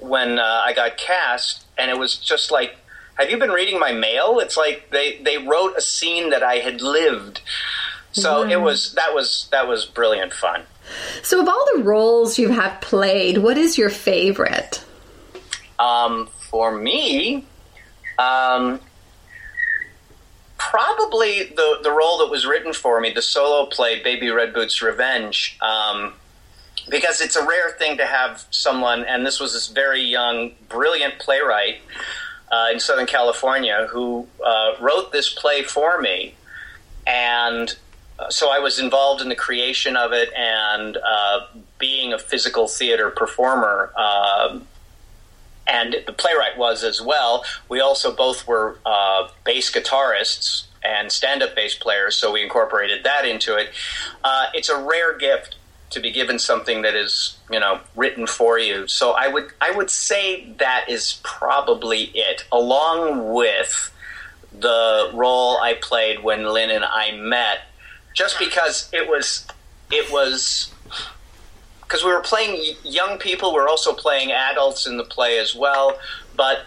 when 0.00 0.38
uh, 0.38 0.62
I 0.64 0.74
got 0.74 0.96
cast, 0.96 1.64
and 1.76 1.90
it 1.90 1.98
was 1.98 2.16
just 2.16 2.50
like 2.50 2.76
have 3.18 3.30
you 3.30 3.38
been 3.38 3.50
reading 3.50 3.78
my 3.78 3.92
mail? 3.92 4.38
It's 4.38 4.56
like 4.56 4.90
they 4.90 5.18
they 5.22 5.38
wrote 5.38 5.76
a 5.76 5.80
scene 5.80 6.30
that 6.30 6.42
I 6.42 6.56
had 6.56 6.80
lived. 6.80 7.40
So 8.12 8.42
it 8.42 8.60
was 8.60 8.94
that 8.94 9.14
was 9.14 9.48
that 9.52 9.68
was 9.68 9.84
brilliant 9.84 10.32
fun. 10.32 10.62
So, 11.22 11.40
of 11.40 11.48
all 11.48 11.66
the 11.76 11.82
roles 11.82 12.38
you 12.38 12.48
have 12.48 12.80
played, 12.80 13.38
what 13.38 13.58
is 13.58 13.76
your 13.76 13.90
favorite? 13.90 14.84
Um, 15.78 16.28
for 16.50 16.76
me, 16.76 17.44
um, 18.18 18.80
probably 20.56 21.44
the 21.44 21.78
the 21.82 21.90
role 21.90 22.18
that 22.18 22.30
was 22.30 22.46
written 22.46 22.72
for 22.72 23.00
me, 23.00 23.12
the 23.12 23.22
solo 23.22 23.66
play 23.66 24.02
"Baby 24.02 24.30
Red 24.30 24.54
Boots 24.54 24.80
Revenge," 24.80 25.58
um, 25.60 26.14
because 26.88 27.20
it's 27.20 27.36
a 27.36 27.46
rare 27.46 27.72
thing 27.78 27.98
to 27.98 28.06
have 28.06 28.46
someone, 28.50 29.04
and 29.04 29.26
this 29.26 29.38
was 29.38 29.52
this 29.52 29.68
very 29.68 30.02
young, 30.02 30.52
brilliant 30.68 31.18
playwright 31.18 31.80
uh, 32.50 32.68
in 32.72 32.80
Southern 32.80 33.06
California 33.06 33.86
who 33.90 34.26
uh, 34.44 34.72
wrote 34.80 35.12
this 35.12 35.32
play 35.32 35.62
for 35.62 36.00
me, 36.00 36.34
and 37.06 37.76
uh, 38.18 38.30
so 38.30 38.50
I 38.50 38.58
was 38.58 38.78
involved 38.78 39.22
in 39.22 39.28
the 39.28 39.36
creation 39.36 39.96
of 39.96 40.12
it 40.12 40.32
and 40.34 40.96
uh, 40.96 41.46
being 41.78 42.12
a 42.12 42.18
physical 42.18 42.66
theater 42.66 43.10
performer. 43.10 43.92
Um, 43.96 44.66
and 45.68 45.96
the 46.06 46.14
playwright 46.14 46.56
was 46.56 46.82
as 46.82 47.00
well. 47.00 47.44
We 47.68 47.80
also 47.80 48.14
both 48.14 48.46
were 48.46 48.78
uh, 48.86 49.28
bass 49.44 49.70
guitarists 49.70 50.64
and 50.82 51.12
stand-up 51.12 51.54
bass 51.54 51.74
players, 51.74 52.16
so 52.16 52.32
we 52.32 52.42
incorporated 52.42 53.04
that 53.04 53.26
into 53.26 53.54
it. 53.54 53.68
Uh, 54.24 54.46
it's 54.54 54.70
a 54.70 54.82
rare 54.82 55.18
gift 55.18 55.56
to 55.90 56.00
be 56.00 56.10
given 56.10 56.38
something 56.38 56.82
that 56.82 56.94
is, 56.94 57.36
you 57.50 57.58
know, 57.58 57.80
written 57.96 58.26
for 58.26 58.58
you. 58.58 58.86
So 58.86 59.12
I 59.12 59.28
would 59.28 59.52
I 59.60 59.70
would 59.70 59.90
say 59.90 60.52
that 60.58 60.86
is 60.88 61.20
probably 61.22 62.10
it, 62.14 62.44
along 62.52 63.32
with 63.32 63.92
the 64.58 65.10
role 65.14 65.58
I 65.58 65.74
played 65.74 66.22
when 66.22 66.44
Lynn 66.46 66.70
and 66.70 66.84
I 66.84 67.12
met, 67.12 67.60
just 68.14 68.38
because 68.38 68.88
it 68.92 69.08
was 69.08 69.46
it 69.90 70.12
was 70.12 70.72
because 71.82 72.04
we 72.04 72.10
were 72.10 72.20
playing 72.20 72.74
young 72.84 73.18
people, 73.18 73.54
we 73.54 73.60
are 73.60 73.68
also 73.68 73.94
playing 73.94 74.30
adults 74.30 74.86
in 74.86 74.98
the 74.98 75.04
play 75.04 75.38
as 75.38 75.54
well. 75.54 75.98
But 76.36 76.66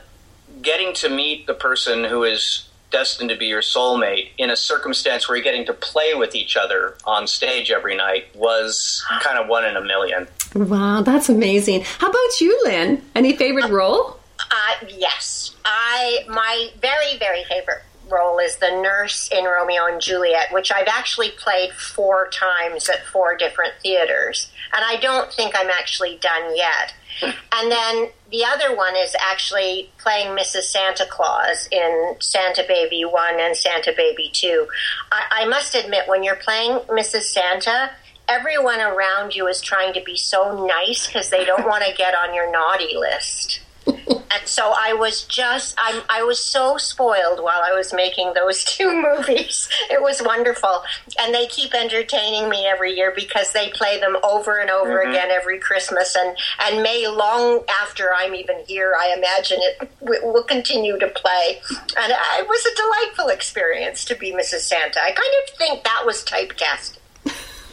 getting 0.63 0.93
to 0.95 1.09
meet 1.09 1.45
the 1.45 1.53
person 1.53 2.03
who 2.03 2.23
is 2.23 2.67
destined 2.91 3.29
to 3.29 3.37
be 3.37 3.47
your 3.47 3.61
soulmate 3.61 4.29
in 4.37 4.49
a 4.49 4.55
circumstance 4.55 5.27
where 5.27 5.37
you're 5.37 5.43
getting 5.43 5.65
to 5.65 5.73
play 5.73 6.13
with 6.13 6.35
each 6.35 6.55
other 6.55 6.95
on 7.05 7.27
stage 7.27 7.71
every 7.71 7.95
night 7.95 8.25
was 8.35 9.03
kind 9.21 9.39
of 9.39 9.47
one 9.47 9.65
in 9.65 9.75
a 9.75 9.81
million. 9.81 10.27
Wow, 10.53 11.01
that's 11.01 11.29
amazing. 11.29 11.81
How 11.81 12.09
about 12.09 12.41
you, 12.41 12.59
Lynn? 12.63 13.01
Any 13.15 13.35
favorite 13.35 13.69
role? 13.69 14.19
Uh, 14.39 14.85
yes, 14.87 15.55
I 15.63 16.25
my 16.27 16.69
very 16.81 17.17
very 17.17 17.43
favorite 17.45 17.83
role 18.09 18.39
is 18.39 18.57
the 18.57 18.81
nurse 18.81 19.29
in 19.31 19.45
Romeo 19.45 19.85
and 19.85 20.01
Juliet, 20.01 20.51
which 20.51 20.71
I've 20.71 20.87
actually 20.87 21.31
played 21.31 21.71
four 21.71 22.27
times 22.27 22.89
at 22.89 23.05
four 23.05 23.37
different 23.37 23.73
theaters 23.81 24.51
and 24.73 24.83
I 24.85 24.97
don't 24.97 25.31
think 25.31 25.53
I'm 25.55 25.69
actually 25.69 26.17
done 26.17 26.55
yet. 26.55 26.93
And 27.21 27.71
then 27.71 28.09
the 28.31 28.45
other 28.45 28.75
one 28.75 28.95
is 28.95 29.15
actually 29.19 29.91
playing 29.97 30.35
Mrs. 30.35 30.63
Santa 30.63 31.05
Claus 31.09 31.67
in 31.71 32.15
Santa 32.19 32.63
Baby 32.67 33.03
1 33.05 33.39
and 33.39 33.55
Santa 33.55 33.93
Baby 33.95 34.29
2. 34.33 34.67
I, 35.11 35.43
I 35.43 35.45
must 35.45 35.75
admit, 35.75 36.07
when 36.07 36.23
you're 36.23 36.35
playing 36.35 36.79
Mrs. 36.87 37.23
Santa, 37.23 37.91
everyone 38.27 38.79
around 38.79 39.35
you 39.35 39.47
is 39.47 39.61
trying 39.61 39.93
to 39.93 40.01
be 40.01 40.15
so 40.15 40.65
nice 40.65 41.07
because 41.07 41.29
they 41.29 41.43
don't 41.43 41.65
want 41.67 41.83
to 41.83 41.93
get 41.95 42.15
on 42.15 42.33
your 42.33 42.51
naughty 42.51 42.95
list 42.95 43.61
and 44.31 44.45
so 44.45 44.73
I 44.77 44.93
was 44.93 45.23
just 45.23 45.75
I'm, 45.77 46.01
I 46.09 46.23
was 46.23 46.39
so 46.39 46.77
spoiled 46.77 47.41
while 47.41 47.61
I 47.63 47.73
was 47.73 47.93
making 47.93 48.33
those 48.33 48.63
two 48.65 48.93
movies. 49.01 49.69
It 49.89 50.01
was 50.01 50.21
wonderful, 50.21 50.83
and 51.19 51.33
they 51.33 51.47
keep 51.47 51.73
entertaining 51.73 52.49
me 52.49 52.65
every 52.65 52.93
year 52.93 53.11
because 53.15 53.51
they 53.53 53.69
play 53.69 53.99
them 53.99 54.17
over 54.23 54.59
and 54.59 54.69
over 54.69 54.99
mm-hmm. 54.99 55.11
again 55.11 55.31
every 55.31 55.59
Christmas, 55.59 56.15
and 56.15 56.37
and 56.59 56.83
may 56.83 57.07
long 57.07 57.63
after 57.81 58.13
I'm 58.15 58.35
even 58.35 58.63
here, 58.67 58.93
I 58.99 59.15
imagine 59.17 59.59
it 59.61 59.89
will 60.01 60.43
continue 60.43 60.97
to 60.99 61.07
play. 61.07 61.61
And 61.97 62.13
it 62.39 62.47
was 62.47 62.65
a 62.65 62.75
delightful 62.75 63.27
experience 63.29 64.05
to 64.05 64.15
be 64.15 64.31
Mrs. 64.31 64.61
Santa. 64.61 65.01
I 65.01 65.11
kind 65.11 65.33
of 65.43 65.57
think 65.57 65.83
that 65.83 66.03
was 66.05 66.23
typecast. 66.23 66.97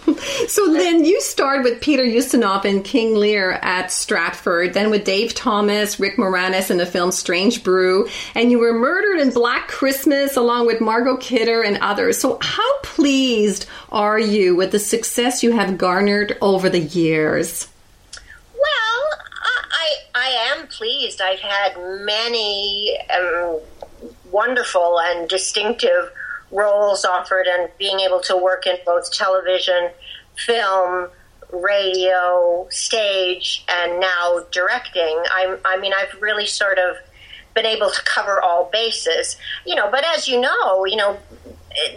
so 0.48 0.64
Lynn, 0.64 1.04
you 1.04 1.20
starred 1.20 1.64
with 1.64 1.80
Peter 1.80 2.04
Ustinov 2.04 2.64
in 2.64 2.82
King 2.82 3.14
Lear 3.14 3.52
at 3.62 3.90
Stratford, 3.90 4.74
then 4.74 4.90
with 4.90 5.04
Dave 5.04 5.34
Thomas, 5.34 5.98
Rick 6.00 6.16
Moranis 6.16 6.70
in 6.70 6.78
the 6.78 6.86
film 6.86 7.12
Strange 7.12 7.62
Brew, 7.62 8.08
and 8.34 8.50
you 8.50 8.58
were 8.58 8.72
murdered 8.72 9.20
in 9.20 9.30
Black 9.30 9.68
Christmas 9.68 10.36
along 10.36 10.66
with 10.66 10.80
Margot 10.80 11.16
Kidder 11.16 11.62
and 11.62 11.78
others. 11.78 12.18
So 12.18 12.38
how 12.40 12.80
pleased 12.82 13.66
are 13.90 14.18
you 14.18 14.56
with 14.56 14.72
the 14.72 14.78
success 14.78 15.42
you 15.42 15.52
have 15.52 15.78
garnered 15.78 16.36
over 16.40 16.68
the 16.68 16.80
years? 16.80 17.68
Well, 18.52 19.18
I, 19.72 19.94
I 20.14 20.56
am 20.56 20.66
pleased. 20.68 21.20
I've 21.20 21.40
had 21.40 21.76
many 22.04 22.96
um, 23.10 23.60
wonderful 24.30 25.00
and 25.00 25.28
distinctive 25.28 26.12
roles 26.50 27.04
offered 27.04 27.46
and 27.46 27.70
being 27.78 28.00
able 28.00 28.20
to 28.20 28.36
work 28.36 28.66
in 28.66 28.76
both 28.84 29.12
television, 29.12 29.90
film, 30.36 31.08
radio, 31.52 32.66
stage, 32.70 33.64
and 33.68 34.00
now 34.00 34.40
directing. 34.50 35.22
I, 35.30 35.56
I 35.64 35.78
mean, 35.78 35.92
I've 35.96 36.20
really 36.20 36.46
sort 36.46 36.78
of 36.78 36.96
been 37.54 37.66
able 37.66 37.90
to 37.90 38.02
cover 38.04 38.40
all 38.40 38.68
bases, 38.72 39.36
you 39.66 39.74
know. 39.74 39.90
But 39.90 40.04
as 40.14 40.28
you 40.28 40.40
know, 40.40 40.84
you 40.84 40.96
know, 40.96 41.18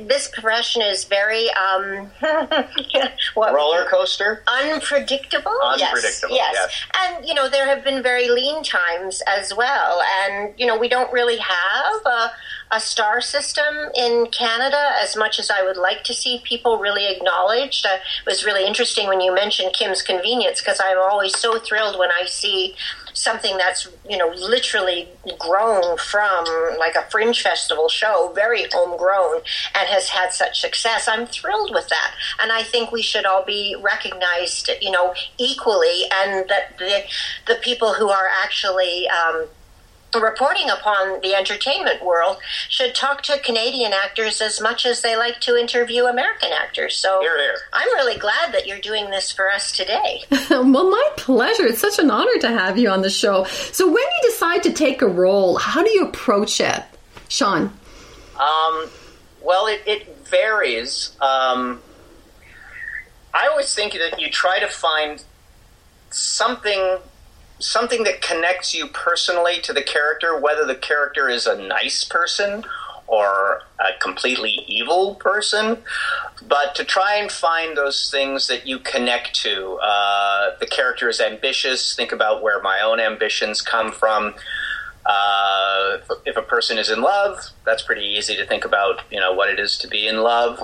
this 0.01 0.27
profession 0.27 0.81
is 0.81 1.05
very 1.05 1.49
um, 1.51 2.11
what, 3.33 3.53
roller 3.53 3.85
coaster, 3.85 4.43
unpredictable. 4.47 5.57
Unpredictable. 5.63 6.35
Yes, 6.35 6.53
yes, 6.53 6.85
and 6.97 7.27
you 7.27 7.33
know 7.33 7.49
there 7.49 7.65
have 7.65 7.83
been 7.83 8.01
very 8.03 8.29
lean 8.29 8.63
times 8.63 9.21
as 9.27 9.53
well, 9.55 10.01
and 10.21 10.53
you 10.57 10.65
know 10.65 10.77
we 10.77 10.87
don't 10.87 11.11
really 11.11 11.37
have 11.37 12.05
a 12.05 12.31
a 12.71 12.79
star 12.79 13.21
system 13.21 13.89
in 13.95 14.27
Canada 14.31 14.93
as 15.01 15.15
much 15.15 15.39
as 15.39 15.51
I 15.51 15.63
would 15.63 15.77
like 15.77 16.03
to 16.05 16.13
see 16.13 16.41
people 16.43 16.77
really 16.77 17.07
acknowledged. 17.07 17.85
Uh, 17.85 17.95
it 17.95 18.29
was 18.29 18.45
really 18.45 18.65
interesting 18.65 19.07
when 19.07 19.21
you 19.21 19.33
mentioned 19.33 19.73
Kim's 19.73 20.01
Convenience 20.01 20.61
because 20.61 20.79
I'm 20.79 20.97
always 20.97 21.37
so 21.37 21.59
thrilled 21.59 21.99
when 21.99 22.09
I 22.11 22.25
see 22.25 22.75
something 23.13 23.57
that's 23.57 23.87
you 24.09 24.17
know 24.17 24.29
literally 24.29 25.07
grown 25.37 25.97
from 25.97 26.45
like 26.79 26.95
a 26.95 27.03
fringe 27.09 27.41
festival 27.41 27.89
show 27.89 28.31
very 28.33 28.65
homegrown 28.71 29.41
and 29.75 29.89
has 29.89 30.09
had 30.09 30.31
such 30.31 30.61
success 30.61 31.07
i'm 31.07 31.25
thrilled 31.25 31.71
with 31.73 31.87
that 31.89 32.13
and 32.41 32.51
i 32.51 32.63
think 32.63 32.91
we 32.91 33.01
should 33.01 33.25
all 33.25 33.43
be 33.43 33.75
recognized 33.81 34.69
you 34.81 34.91
know 34.91 35.13
equally 35.37 36.03
and 36.13 36.47
that 36.49 36.77
the 36.79 37.03
the 37.47 37.55
people 37.55 37.93
who 37.93 38.09
are 38.09 38.27
actually 38.43 39.07
um, 39.09 39.45
reporting 40.19 40.69
upon 40.69 41.21
the 41.21 41.35
entertainment 41.35 42.03
world 42.03 42.37
should 42.69 42.93
talk 42.93 43.21
to 43.23 43.39
Canadian 43.39 43.93
actors 43.93 44.41
as 44.41 44.59
much 44.59 44.85
as 44.85 45.01
they 45.01 45.15
like 45.15 45.39
to 45.41 45.55
interview 45.55 46.05
American 46.05 46.49
actors. 46.51 46.97
So 46.97 47.21
here, 47.21 47.37
here. 47.37 47.55
I'm 47.73 47.87
really 47.93 48.19
glad 48.19 48.53
that 48.53 48.67
you're 48.67 48.79
doing 48.79 49.09
this 49.09 49.31
for 49.31 49.49
us 49.49 49.71
today. 49.71 50.23
well, 50.49 50.89
my 50.89 51.09
pleasure. 51.17 51.65
It's 51.65 51.79
such 51.79 51.99
an 51.99 52.11
honor 52.11 52.37
to 52.41 52.49
have 52.49 52.77
you 52.77 52.89
on 52.89 53.01
the 53.01 53.09
show. 53.09 53.45
So 53.45 53.85
when 53.85 53.95
you 53.95 54.29
decide 54.29 54.63
to 54.63 54.73
take 54.73 55.01
a 55.01 55.07
role, 55.07 55.57
how 55.57 55.83
do 55.83 55.89
you 55.91 56.05
approach 56.05 56.59
it, 56.59 56.83
Sean? 57.29 57.71
Um, 58.39 58.89
well, 59.41 59.67
it, 59.67 59.81
it 59.85 60.17
varies. 60.27 61.15
Um, 61.21 61.81
I 63.33 63.47
always 63.47 63.73
think 63.73 63.93
that 63.93 64.19
you 64.19 64.29
try 64.29 64.59
to 64.59 64.67
find 64.67 65.23
something 66.09 66.97
something 67.61 68.03
that 68.03 68.21
connects 68.21 68.73
you 68.73 68.87
personally 68.87 69.61
to 69.61 69.73
the 69.73 69.81
character, 69.81 70.39
whether 70.39 70.65
the 70.65 70.75
character 70.75 71.29
is 71.29 71.45
a 71.45 71.55
nice 71.55 72.03
person 72.03 72.63
or 73.07 73.61
a 73.79 73.99
completely 74.01 74.63
evil 74.67 75.15
person, 75.15 75.77
but 76.47 76.73
to 76.75 76.83
try 76.85 77.17
and 77.17 77.31
find 77.31 77.75
those 77.75 78.09
things 78.09 78.47
that 78.47 78.65
you 78.65 78.79
connect 78.79 79.35
to. 79.35 79.77
Uh, 79.83 80.51
the 80.59 80.65
character 80.65 81.09
is 81.09 81.19
ambitious. 81.19 81.95
Think 81.95 82.11
about 82.11 82.41
where 82.41 82.61
my 82.61 82.79
own 82.81 82.99
ambitions 82.99 83.61
come 83.61 83.91
from. 83.91 84.33
Uh, 85.05 85.97
if 86.25 86.37
a 86.37 86.41
person 86.41 86.77
is 86.77 86.89
in 86.89 87.01
love, 87.01 87.49
that's 87.65 87.83
pretty 87.83 88.05
easy 88.05 88.35
to 88.37 88.45
think 88.45 88.63
about. 88.63 89.01
You 89.11 89.19
know 89.19 89.33
what 89.33 89.49
it 89.49 89.59
is 89.59 89.77
to 89.79 89.87
be 89.87 90.07
in 90.07 90.17
love. 90.17 90.59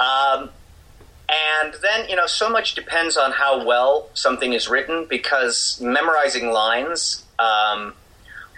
Um, 0.00 0.50
and 1.32 1.74
then, 1.82 2.08
you 2.08 2.16
know, 2.16 2.26
so 2.26 2.50
much 2.50 2.74
depends 2.74 3.16
on 3.16 3.32
how 3.32 3.64
well 3.64 4.08
something 4.14 4.52
is 4.52 4.68
written 4.68 5.06
because 5.08 5.80
memorizing 5.80 6.50
lines, 6.50 7.24
um, 7.38 7.94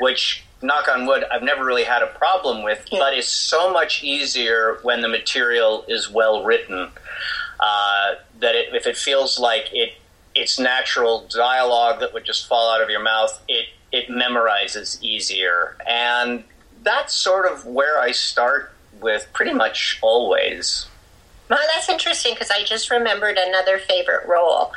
which, 0.01 0.45
knock 0.61 0.89
on 0.89 1.07
wood, 1.07 1.25
I've 1.31 1.43
never 1.43 1.65
really 1.65 1.85
had 1.85 2.03
a 2.03 2.07
problem 2.07 2.65
with, 2.65 2.87
yeah. 2.91 2.99
but 2.99 3.15
is 3.15 3.29
so 3.29 3.73
much 3.73 4.03
easier 4.03 4.79
when 4.83 5.03
the 5.03 5.09
material 5.09 5.85
is 5.89 6.11
well 6.11 6.45
written. 6.45 6.89
Uh, 7.61 8.15
that 8.41 8.55
it, 8.55 8.75
if 8.75 8.87
it 8.87 8.97
feels 8.97 9.39
like 9.39 9.69
it, 9.73 9.95
it's 10.35 10.59
natural 10.59 11.27
dialogue 11.29 12.01
that 12.01 12.13
would 12.13 12.25
just 12.25 12.47
fall 12.47 12.75
out 12.75 12.83
of 12.83 12.91
your 12.91 13.03
mouth, 13.03 13.41
it, 13.49 13.67
it 13.93 14.09
memorizes 14.09 15.01
easier. 15.03 15.77
And 15.87 16.45
that's 16.83 17.15
sort 17.15 17.51
of 17.51 17.65
where 17.65 18.01
I 18.01 18.11
start 18.11 18.73
with 19.01 19.29
pretty 19.33 19.53
much 19.53 19.99
always. 20.03 20.87
Well, 21.49 21.61
that's 21.75 21.89
interesting 21.89 22.33
because 22.35 22.51
I 22.51 22.65
just 22.65 22.91
remembered 22.91 23.37
another 23.39 23.79
favorite 23.79 24.27
role 24.27 24.73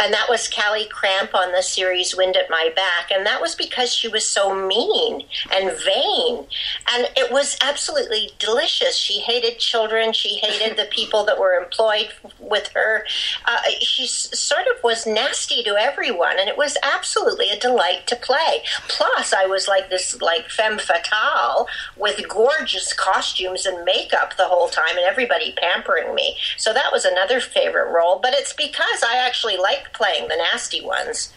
and 0.00 0.14
that 0.14 0.28
was 0.30 0.48
Callie 0.48 0.88
Cramp 0.88 1.34
on 1.34 1.52
the 1.52 1.62
series 1.62 2.16
Wind 2.16 2.36
at 2.36 2.48
My 2.48 2.70
Back. 2.74 3.10
And 3.10 3.26
that 3.26 3.40
was 3.40 3.54
because 3.54 3.94
she 3.94 4.08
was 4.08 4.26
so 4.26 4.54
mean 4.54 5.26
and 5.52 5.70
vain. 5.84 6.46
And 6.92 7.08
it 7.16 7.30
was 7.30 7.58
absolutely 7.60 8.30
delicious. 8.38 8.96
She 8.96 9.20
hated 9.20 9.58
children, 9.58 10.12
she 10.12 10.38
hated 10.38 10.78
the 10.78 10.86
people 10.90 11.24
that 11.24 11.38
were 11.38 11.52
employed 11.52 12.08
with 12.38 12.68
her. 12.68 13.04
Uh, 13.44 13.58
she 13.80 14.06
sort 14.06 14.66
of 14.74 14.82
was 14.82 15.06
nasty 15.06 15.62
to 15.64 15.76
everyone, 15.76 16.38
and 16.38 16.48
it 16.48 16.56
was 16.56 16.76
absolutely 16.82 17.50
a 17.50 17.58
delight 17.58 18.06
to 18.06 18.16
play. 18.16 18.62
Plus, 18.88 19.32
I 19.32 19.46
was 19.46 19.68
like 19.68 19.90
this 19.90 20.20
like 20.20 20.48
femme 20.48 20.78
fatale 20.78 21.68
with 21.96 22.26
gorgeous 22.28 22.92
costumes 22.92 23.66
and 23.66 23.84
makeup 23.84 24.36
the 24.36 24.46
whole 24.46 24.68
time, 24.68 24.96
and 24.96 25.06
everybody 25.06 25.52
pampering 25.52 26.14
me. 26.14 26.36
So 26.56 26.72
that 26.72 26.92
was 26.92 27.04
another 27.04 27.40
favorite 27.40 27.92
role. 27.92 28.18
But 28.20 28.34
it's 28.34 28.52
because 28.52 29.02
I 29.06 29.16
actually 29.16 29.56
like 29.90 29.92
playing 29.92 30.28
the 30.28 30.36
nasty 30.36 30.84
ones. 30.84 31.32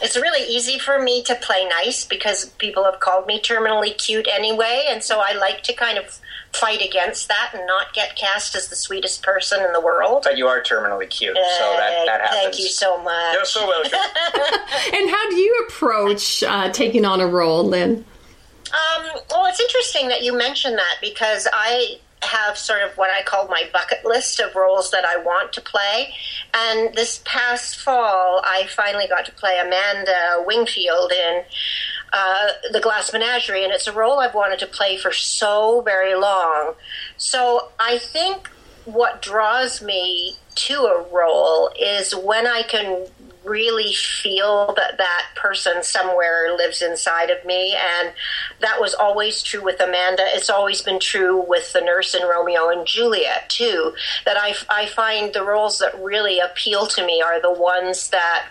It's 0.00 0.16
really 0.16 0.46
easy 0.48 0.78
for 0.78 1.00
me 1.00 1.22
to 1.24 1.34
play 1.36 1.66
nice 1.66 2.04
because 2.04 2.46
people 2.58 2.84
have 2.84 3.00
called 3.00 3.26
me 3.26 3.40
terminally 3.40 3.96
cute 3.96 4.28
anyway, 4.30 4.84
and 4.88 5.02
so 5.02 5.20
I 5.20 5.32
like 5.32 5.62
to 5.64 5.72
kind 5.72 5.98
of 5.98 6.20
fight 6.52 6.80
against 6.80 7.28
that 7.28 7.50
and 7.52 7.66
not 7.66 7.92
get 7.92 8.16
cast 8.16 8.54
as 8.54 8.68
the 8.68 8.76
sweetest 8.76 9.22
person 9.22 9.62
in 9.62 9.72
the 9.72 9.80
world. 9.80 10.22
But 10.24 10.38
you 10.38 10.46
are 10.46 10.62
terminally 10.62 11.10
cute, 11.10 11.36
uh, 11.36 11.58
so 11.58 11.64
that, 11.76 12.06
that 12.06 12.20
happens. 12.20 12.40
Thank 12.42 12.58
you 12.58 12.68
so 12.68 13.02
much. 13.02 13.34
You're 13.34 13.44
so 13.44 13.66
welcome. 13.66 13.90
and 14.94 15.10
how 15.10 15.30
do 15.30 15.36
you 15.36 15.66
approach 15.68 16.42
uh, 16.42 16.70
taking 16.70 17.04
on 17.04 17.20
a 17.20 17.26
role, 17.26 17.64
Lynn? 17.64 18.04
Um, 18.70 19.06
well, 19.30 19.46
it's 19.46 19.60
interesting 19.60 20.08
that 20.08 20.22
you 20.22 20.36
mentioned 20.36 20.76
that 20.76 20.96
because 21.00 21.48
I 21.52 21.98
have 22.22 22.58
sort 22.58 22.82
of 22.82 22.96
what 22.96 23.10
I 23.10 23.22
call 23.22 23.48
my 23.48 23.64
bucket 23.72 24.04
list 24.04 24.40
of 24.40 24.54
roles 24.54 24.90
that 24.90 25.04
I 25.04 25.16
want 25.16 25.52
to 25.54 25.60
play. 25.60 26.14
And 26.54 26.94
this 26.94 27.20
past 27.24 27.78
fall, 27.78 28.42
I 28.44 28.66
finally 28.68 29.06
got 29.06 29.24
to 29.26 29.32
play 29.32 29.58
Amanda 29.58 30.44
Wingfield 30.46 31.12
in 31.12 31.42
uh, 32.12 32.48
The 32.72 32.80
Glass 32.80 33.12
Menagerie, 33.12 33.64
and 33.64 33.72
it's 33.72 33.86
a 33.86 33.92
role 33.92 34.18
I've 34.18 34.34
wanted 34.34 34.58
to 34.60 34.66
play 34.66 34.96
for 34.96 35.12
so 35.12 35.82
very 35.82 36.14
long. 36.14 36.74
So 37.16 37.70
I 37.78 37.98
think 37.98 38.48
what 38.84 39.20
draws 39.20 39.82
me 39.82 40.36
to 40.54 40.74
a 40.74 41.02
role 41.12 41.70
is 41.78 42.14
when 42.14 42.46
I 42.46 42.62
can 42.62 43.06
really 43.48 43.92
feel 43.92 44.74
that 44.76 44.98
that 44.98 45.26
person 45.34 45.82
somewhere 45.82 46.54
lives 46.56 46.82
inside 46.82 47.30
of 47.30 47.44
me. 47.44 47.74
And 47.74 48.12
that 48.60 48.80
was 48.80 48.94
always 48.94 49.42
true 49.42 49.64
with 49.64 49.80
Amanda. 49.80 50.24
It's 50.26 50.50
always 50.50 50.82
been 50.82 51.00
true 51.00 51.44
with 51.46 51.72
the 51.72 51.80
nurse 51.80 52.14
in 52.14 52.26
Romeo 52.26 52.68
and 52.68 52.86
Juliet, 52.86 53.48
too. 53.48 53.94
That 54.24 54.36
I, 54.36 54.54
I 54.68 54.86
find 54.86 55.32
the 55.32 55.44
roles 55.44 55.78
that 55.78 55.98
really 56.02 56.40
appeal 56.40 56.86
to 56.88 57.06
me 57.06 57.22
are 57.22 57.40
the 57.40 57.52
ones 57.52 58.10
that 58.10 58.46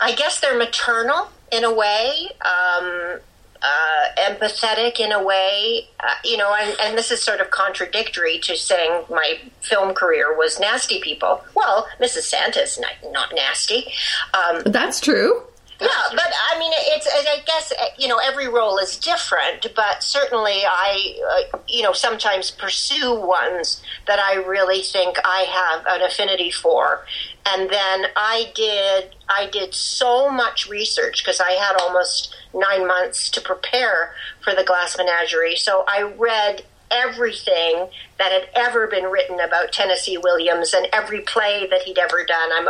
I 0.00 0.14
guess 0.14 0.40
they're 0.40 0.56
maternal 0.56 1.30
in 1.52 1.64
a 1.64 1.72
way. 1.72 2.28
Um, 2.42 3.20
uh, 3.62 4.04
empathetic 4.18 5.00
in 5.00 5.12
a 5.12 5.22
way, 5.22 5.88
uh, 6.00 6.14
you 6.24 6.36
know, 6.36 6.54
and, 6.54 6.74
and, 6.80 6.96
this 6.96 7.10
is 7.10 7.22
sort 7.22 7.40
of 7.40 7.50
contradictory 7.50 8.38
to 8.38 8.56
saying 8.56 9.04
my 9.10 9.38
film 9.60 9.94
career 9.94 10.36
was 10.36 10.58
nasty 10.58 11.00
people. 11.00 11.42
Well, 11.54 11.86
Mrs. 12.00 12.22
Santa's 12.22 12.78
not, 12.78 13.12
not 13.12 13.34
nasty. 13.34 13.92
Um, 14.32 14.62
That's 14.64 15.00
true. 15.00 15.42
Yeah, 15.80 15.88
but 16.10 16.26
I 16.52 16.58
mean, 16.58 16.72
it's 16.74 17.06
I 17.08 17.38
guess 17.46 17.72
you 17.98 18.06
know 18.06 18.18
every 18.18 18.48
role 18.48 18.76
is 18.78 18.98
different, 18.98 19.66
but 19.74 20.02
certainly 20.02 20.62
I 20.66 21.46
uh, 21.54 21.58
you 21.66 21.82
know 21.82 21.92
sometimes 21.92 22.50
pursue 22.50 23.14
ones 23.14 23.82
that 24.06 24.18
I 24.18 24.34
really 24.34 24.82
think 24.82 25.16
I 25.24 25.46
have 25.48 25.86
an 25.86 26.02
affinity 26.02 26.50
for, 26.50 27.06
and 27.46 27.70
then 27.70 28.06
I 28.14 28.52
did 28.54 29.14
I 29.30 29.46
did 29.46 29.72
so 29.72 30.28
much 30.28 30.68
research 30.68 31.24
because 31.24 31.40
I 31.40 31.52
had 31.52 31.80
almost 31.80 32.34
nine 32.52 32.86
months 32.86 33.30
to 33.30 33.40
prepare 33.40 34.14
for 34.42 34.54
the 34.54 34.64
Glass 34.64 34.98
Menagerie, 34.98 35.56
so 35.56 35.84
I 35.88 36.02
read 36.02 36.62
everything 36.90 37.88
that 38.20 38.32
had 38.32 38.48
ever 38.54 38.86
been 38.86 39.04
written 39.04 39.40
about 39.40 39.72
Tennessee 39.72 40.18
Williams 40.18 40.74
and 40.74 40.86
every 40.92 41.20
play 41.20 41.66
that 41.70 41.82
he'd 41.82 41.98
ever 41.98 42.24
done. 42.24 42.50
I'm 42.52 42.68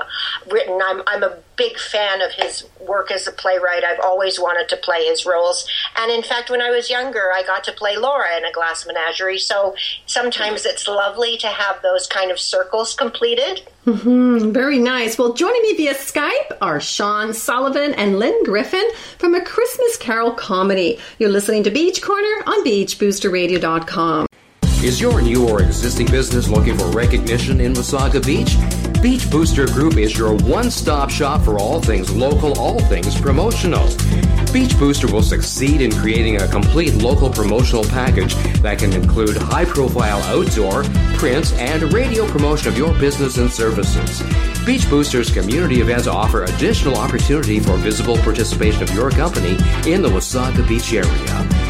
written. 0.49 0.81
I'm 0.83 1.03
I'm 1.09 1.23
a 1.25 1.39
big 1.57 1.77
fan 1.77 2.23
of 2.23 2.31
his 2.33 2.65
work 2.81 3.11
as 3.11 3.27
a 3.27 3.33
playwright. 3.33 3.83
I've 3.85 4.01
always 4.01 4.39
wanted 4.39 4.69
to 4.69 4.77
play 4.77 5.05
his 5.05 5.27
roles, 5.27 5.69
and 5.99 6.11
in 6.13 6.23
fact, 6.23 6.51
when 6.51 6.63
I 6.63 6.71
was 6.71 6.89
younger, 6.89 7.33
I 7.35 7.43
got 7.43 7.65
to 7.65 7.73
play 7.73 7.97
Laura 7.97 8.37
in 8.37 8.45
a 8.45 8.53
Glass 8.53 8.87
Menagerie. 8.87 9.39
So 9.39 9.75
sometimes 10.07 10.65
it's 10.65 10.87
lovely 10.87 11.37
to 11.39 11.49
have 11.49 11.83
those 11.83 12.07
kind 12.07 12.31
of 12.31 12.39
circles 12.39 12.95
completed. 12.95 13.63
Mm-hmm. 13.87 14.53
Very 14.53 14.79
nice. 14.79 15.19
Well, 15.19 15.33
joining 15.33 15.63
me 15.63 15.75
via 15.75 15.95
Skype 15.95 16.57
are 16.61 16.81
Sean 16.81 17.35
Sullivan 17.35 17.95
and 17.95 18.19
Lynn 18.19 18.45
Griffin 18.45 18.89
from 19.19 19.35
A 19.35 19.45
Christmas 19.45 19.97
Carol 19.97 20.33
Comedy. 20.33 20.99
You're 21.19 21.31
listening 21.31 21.65
to 21.65 21.71
Beach 21.71 22.01
Corner 22.01 22.45
on 22.47 22.65
BeachBoosterRadio.com. 22.65 24.30
Is 24.83 24.99
your 24.99 25.21
new 25.21 25.47
or 25.47 25.63
existing 25.63 26.07
business 26.07 26.49
looking 26.49 26.79
for 26.79 26.87
recognition 26.87 27.61
in 27.61 27.75
Wasaga 27.75 28.25
Beach? 28.25 28.57
Beach 29.03 29.31
Booster 29.31 29.67
Group 29.67 29.99
is 29.99 30.17
your 30.17 30.35
one 30.37 30.71
stop 30.71 31.11
shop 31.11 31.43
for 31.43 31.59
all 31.59 31.83
things 31.83 32.11
local, 32.11 32.59
all 32.59 32.81
things 32.85 33.21
promotional. 33.21 33.87
Beach 34.55 34.79
Booster 34.79 35.07
will 35.07 35.23
succeed 35.23 35.83
in 35.83 35.93
creating 35.93 36.41
a 36.41 36.49
complete 36.49 36.95
local 36.95 37.29
promotional 37.29 37.85
package 37.85 38.35
that 38.63 38.79
can 38.79 38.95
include 38.95 39.37
high 39.37 39.67
profile 39.67 40.23
outdoor, 40.35 40.85
print, 41.19 41.53
and 41.55 41.93
radio 41.93 42.27
promotion 42.29 42.69
of 42.69 42.79
your 42.79 42.95
business 42.99 43.37
and 43.37 43.53
services. 43.53 44.23
Beach 44.65 44.89
Boosters 44.89 45.31
community 45.31 45.83
events 45.83 46.07
offer 46.07 46.45
additional 46.45 46.97
opportunity 46.97 47.61
for 47.61 47.77
visible 47.77 48.17
participation 48.17 48.83
of 48.83 48.91
your 48.95 49.11
company 49.11 49.59
in 49.87 50.01
the 50.01 50.09
Wasaga 50.09 50.67
Beach 50.67 50.95
area. 50.95 51.70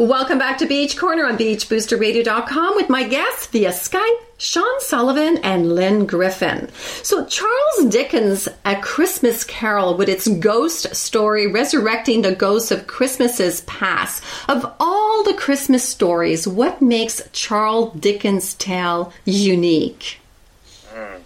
Welcome 0.00 0.38
back 0.38 0.56
to 0.56 0.66
Beach 0.66 0.96
Corner 0.96 1.26
on 1.26 1.36
BeachBoosterRadio.com 1.36 2.74
with 2.74 2.88
my 2.88 3.06
guests 3.06 3.48
via 3.48 3.68
Skype, 3.68 4.22
Sean 4.38 4.80
Sullivan 4.80 5.36
and 5.42 5.74
Lynn 5.74 6.06
Griffin. 6.06 6.70
So, 7.02 7.26
Charles 7.26 7.84
Dickens' 7.90 8.48
A 8.64 8.76
Christmas 8.76 9.44
Carol, 9.44 9.98
with 9.98 10.08
its 10.08 10.26
ghost 10.26 10.96
story 10.96 11.48
resurrecting 11.48 12.22
the 12.22 12.34
ghosts 12.34 12.70
of 12.70 12.86
Christmases 12.86 13.60
past. 13.66 14.24
Of 14.48 14.64
all 14.80 15.22
the 15.22 15.34
Christmas 15.34 15.86
stories, 15.86 16.48
what 16.48 16.80
makes 16.80 17.20
Charles 17.34 17.92
Dickens' 17.92 18.54
tale 18.54 19.12
unique? 19.26 20.18
Mm. 20.94 21.20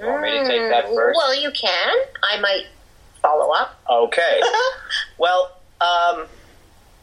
Want 0.00 0.20
me 0.20 0.32
to 0.32 0.46
take 0.46 0.68
that 0.68 0.84
first? 0.94 1.16
Well, 1.16 1.40
you 1.40 1.50
can. 1.52 1.96
I 2.22 2.38
might 2.40 2.66
follow 3.22 3.54
up. 3.54 3.80
Okay. 3.88 4.42
well, 5.16 5.56
um, 5.80 6.26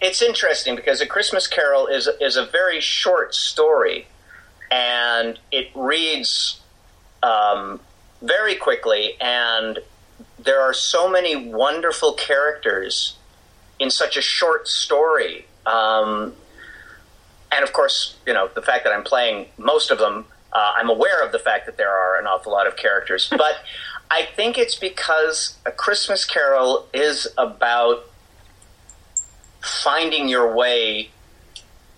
it's 0.02 0.22
interesting 0.22 0.76
because 0.76 1.02
A 1.02 1.06
Christmas 1.08 1.48
Carol 1.48 1.88
is 1.88 2.10
is 2.20 2.38
a 2.38 2.46
very 2.46 2.80
short 2.80 3.34
story, 3.34 4.08
and 4.72 5.40
it 5.52 5.70
reads 5.76 6.62
um, 7.24 7.80
very 8.22 8.56
quickly, 8.56 9.16
and 9.22 9.80
there 10.40 10.62
are 10.62 10.74
so 10.74 11.10
many 11.10 11.36
wonderful 11.36 12.14
characters 12.14 13.16
in 13.80 13.90
such 13.90 14.16
a 14.18 14.22
short 14.22 14.68
story. 14.68 15.46
Um, 15.66 16.34
and 17.52 17.64
of 17.64 17.74
course, 17.74 18.16
you 18.26 18.34
know 18.34 18.50
the 18.54 18.62
fact 18.62 18.84
that 18.84 18.94
I'm 18.94 19.04
playing 19.04 19.48
most 19.58 19.92
of 19.92 19.98
them. 19.98 20.26
Uh, 20.54 20.74
I'm 20.78 20.90
aware 20.90 21.26
of 21.26 21.34
the 21.34 21.40
fact 21.40 21.66
that 21.66 21.76
there 21.76 21.90
are 21.90 22.18
an 22.18 22.28
awful 22.28 22.52
lot 22.52 22.66
of 22.66 22.78
characters, 22.78 23.28
but 23.30 23.58
I 24.10 24.24
think 24.24 24.58
it's 24.58 24.76
because 24.76 25.58
A 25.66 25.72
Christmas 25.72 26.24
Carol 26.24 26.88
is 26.94 27.28
about 27.38 28.10
finding 29.66 30.30
your 30.30 30.56
way 30.56 31.10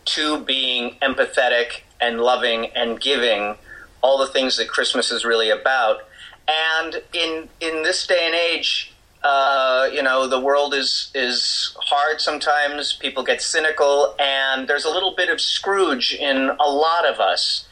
to 0.06 0.40
being 0.40 0.96
empathetic 1.02 1.82
and 2.00 2.22
loving 2.22 2.68
and 2.68 3.00
giving 3.00 3.56
all 4.02 4.18
the 4.18 4.28
things 4.28 4.58
that 4.58 4.70
Christmas 4.70 5.12
is 5.12 5.26
really 5.26 5.50
about. 5.50 6.02
And 6.48 7.02
in 7.14 7.50
in 7.60 7.84
this 7.84 8.08
day 8.08 8.26
and 8.26 8.34
age, 8.34 8.94
uh, 9.22 9.90
you 9.92 10.02
know, 10.02 10.28
the 10.28 10.40
world 10.40 10.74
is 10.74 11.12
is 11.14 11.76
hard 11.78 12.22
sometimes. 12.22 12.94
People 12.94 13.24
get 13.24 13.42
cynical, 13.42 14.16
and 14.18 14.68
there's 14.68 14.86
a 14.86 14.90
little 14.90 15.14
bit 15.16 15.30
of 15.30 15.42
Scrooge 15.42 16.14
in 16.14 16.50
a 16.60 16.70
lot 16.70 17.06
of 17.06 17.20
us. 17.20 17.68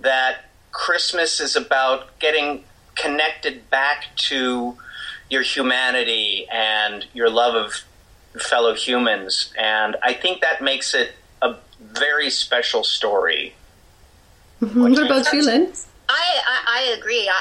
That 0.00 0.46
Christmas 0.72 1.38
is 1.38 1.54
about 1.54 2.18
getting 2.18 2.64
connected 2.94 3.68
back 3.70 4.06
to 4.16 4.76
your 5.28 5.42
humanity 5.42 6.46
and 6.50 7.06
your 7.12 7.28
love 7.28 7.54
of 7.54 7.84
fellow 8.38 8.74
humans, 8.74 9.52
and 9.58 9.96
I 10.02 10.14
think 10.14 10.40
that 10.40 10.62
makes 10.62 10.94
it 10.94 11.12
a 11.42 11.56
very 11.80 12.30
special 12.30 12.84
story. 12.84 13.54
Mm-hmm. 14.60 14.82
What 14.82 14.98
about 14.98 15.32
you, 15.32 15.42
Lynn? 15.42 15.72
I, 16.06 16.40
I, 16.46 16.80
I, 16.80 16.82
agree. 16.98 17.28
I, 17.28 17.32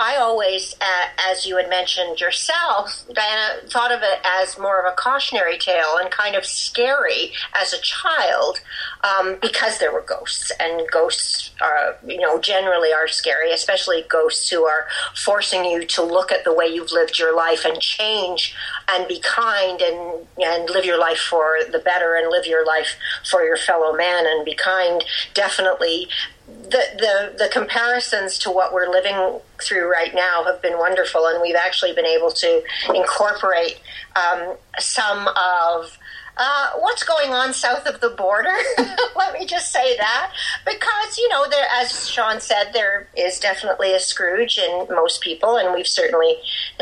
I, 0.00 0.14
I 0.14 0.16
always, 0.16 0.74
uh, 0.80 1.30
as 1.30 1.44
you 1.44 1.58
had 1.58 1.68
mentioned 1.68 2.18
yourself, 2.18 3.04
Dianna, 3.10 3.70
thought 3.70 3.92
of 3.92 4.00
it 4.02 4.20
as 4.24 4.58
more 4.58 4.80
of 4.80 4.90
a 4.90 4.96
cautionary 4.96 5.58
tale 5.58 5.98
and 6.00 6.10
kind 6.10 6.34
of 6.34 6.46
scary 6.46 7.32
as 7.54 7.74
a 7.74 7.80
child 7.82 8.60
um, 9.04 9.36
because 9.42 9.78
there 9.78 9.92
were 9.92 10.00
ghosts. 10.00 10.50
And 10.58 10.88
ghosts, 10.90 11.50
are, 11.60 11.96
you 12.06 12.18
know, 12.18 12.40
generally 12.40 12.90
are 12.90 13.06
scary, 13.06 13.52
especially 13.52 14.04
ghosts 14.08 14.48
who 14.48 14.64
are 14.64 14.86
forcing 15.14 15.66
you 15.66 15.84
to 15.86 16.02
look 16.02 16.32
at 16.32 16.44
the 16.44 16.54
way 16.54 16.66
you've 16.66 16.92
lived 16.92 17.18
your 17.18 17.36
life 17.36 17.66
and 17.66 17.80
change 17.80 18.54
and 18.88 19.06
be 19.08 19.20
kind 19.20 19.82
and, 19.82 20.26
and 20.42 20.70
live 20.70 20.86
your 20.86 20.98
life 20.98 21.18
for 21.18 21.58
the 21.70 21.80
better 21.80 22.14
and 22.14 22.30
live 22.30 22.46
your 22.46 22.64
life 22.64 22.96
for 23.30 23.42
your 23.42 23.58
fellow 23.58 23.94
man 23.94 24.24
and 24.26 24.44
be 24.46 24.54
kind. 24.54 25.04
Definitely 25.34 26.08
the, 26.46 26.82
the 26.98 27.44
the 27.44 27.48
comparisons 27.52 28.38
to 28.40 28.50
what 28.50 28.72
we're 28.72 28.88
living 28.88 29.40
through 29.62 29.90
right 29.90 30.14
now 30.14 30.44
have 30.44 30.62
been 30.62 30.78
wonderful, 30.78 31.26
and 31.26 31.42
we've 31.42 31.56
actually 31.56 31.92
been 31.92 32.06
able 32.06 32.30
to 32.30 32.62
incorporate 32.94 33.80
um, 34.14 34.54
some 34.78 35.28
of. 35.28 35.98
Uh, 36.38 36.72
what's 36.80 37.02
going 37.02 37.32
on 37.32 37.54
south 37.54 37.86
of 37.86 37.98
the 38.02 38.10
border? 38.10 38.54
Let 39.16 39.32
me 39.32 39.46
just 39.46 39.72
say 39.72 39.96
that 39.96 40.32
because 40.66 41.16
you 41.16 41.26
know, 41.30 41.48
there, 41.48 41.66
as 41.72 42.10
Sean 42.10 42.40
said, 42.40 42.72
there 42.74 43.08
is 43.16 43.40
definitely 43.40 43.94
a 43.94 43.98
Scrooge 43.98 44.58
in 44.58 44.86
most 44.90 45.22
people, 45.22 45.56
and 45.56 45.72
we've 45.72 45.86
certainly 45.86 46.34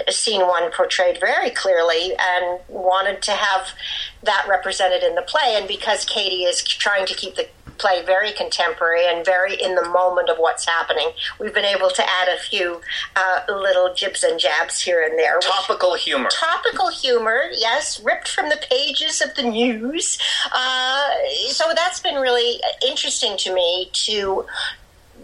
seen 0.09 0.41
one 0.41 0.73
portrayed 0.73 1.21
very 1.21 1.51
clearly, 1.51 2.15
and 2.19 2.59
wanted 2.69 3.23
to 3.23 3.31
have 3.31 3.69
that 4.25 4.45
represented 4.49 5.05
in 5.05 5.15
the 5.15 5.23
play. 5.23 5.55
And 5.57 5.69
because 5.69 6.05
Katie 6.05 6.43
is 6.43 6.61
trying 6.61 7.07
to 7.07 7.15
keep 7.15 7.37
the 7.37 7.47
play 7.79 8.05
very 8.05 8.33
contemporary 8.33 9.07
and 9.07 9.25
very 9.25 9.55
in 9.55 9.75
the 9.75 9.89
moment 9.89 10.29
of 10.29 10.39
what's 10.39 10.67
happening. 10.67 11.11
We've 11.39 11.55
been 11.55 11.65
able 11.65 11.91
to 11.91 12.03
add 12.03 12.29
a 12.29 12.39
few 12.39 12.81
uh, 13.17 13.41
little 13.49 13.95
jibs 13.95 14.23
and 14.23 14.39
jabs 14.39 14.81
here 14.81 15.03
and 15.03 15.19
there. 15.19 15.39
Topical 15.41 15.95
humor. 15.95 16.29
Topical 16.33 16.91
humor, 16.91 17.45
yes, 17.57 18.01
ripped 18.01 18.29
from 18.29 18.49
the 18.49 18.59
pages 18.71 19.21
of 19.21 19.35
the 19.35 19.43
news. 19.43 20.19
Uh, 20.53 21.11
so 21.49 21.73
that's 21.75 22.01
been 22.01 22.17
really 22.17 22.61
interesting 22.87 23.37
to 23.39 23.55
me 23.55 23.89
to 23.93 24.47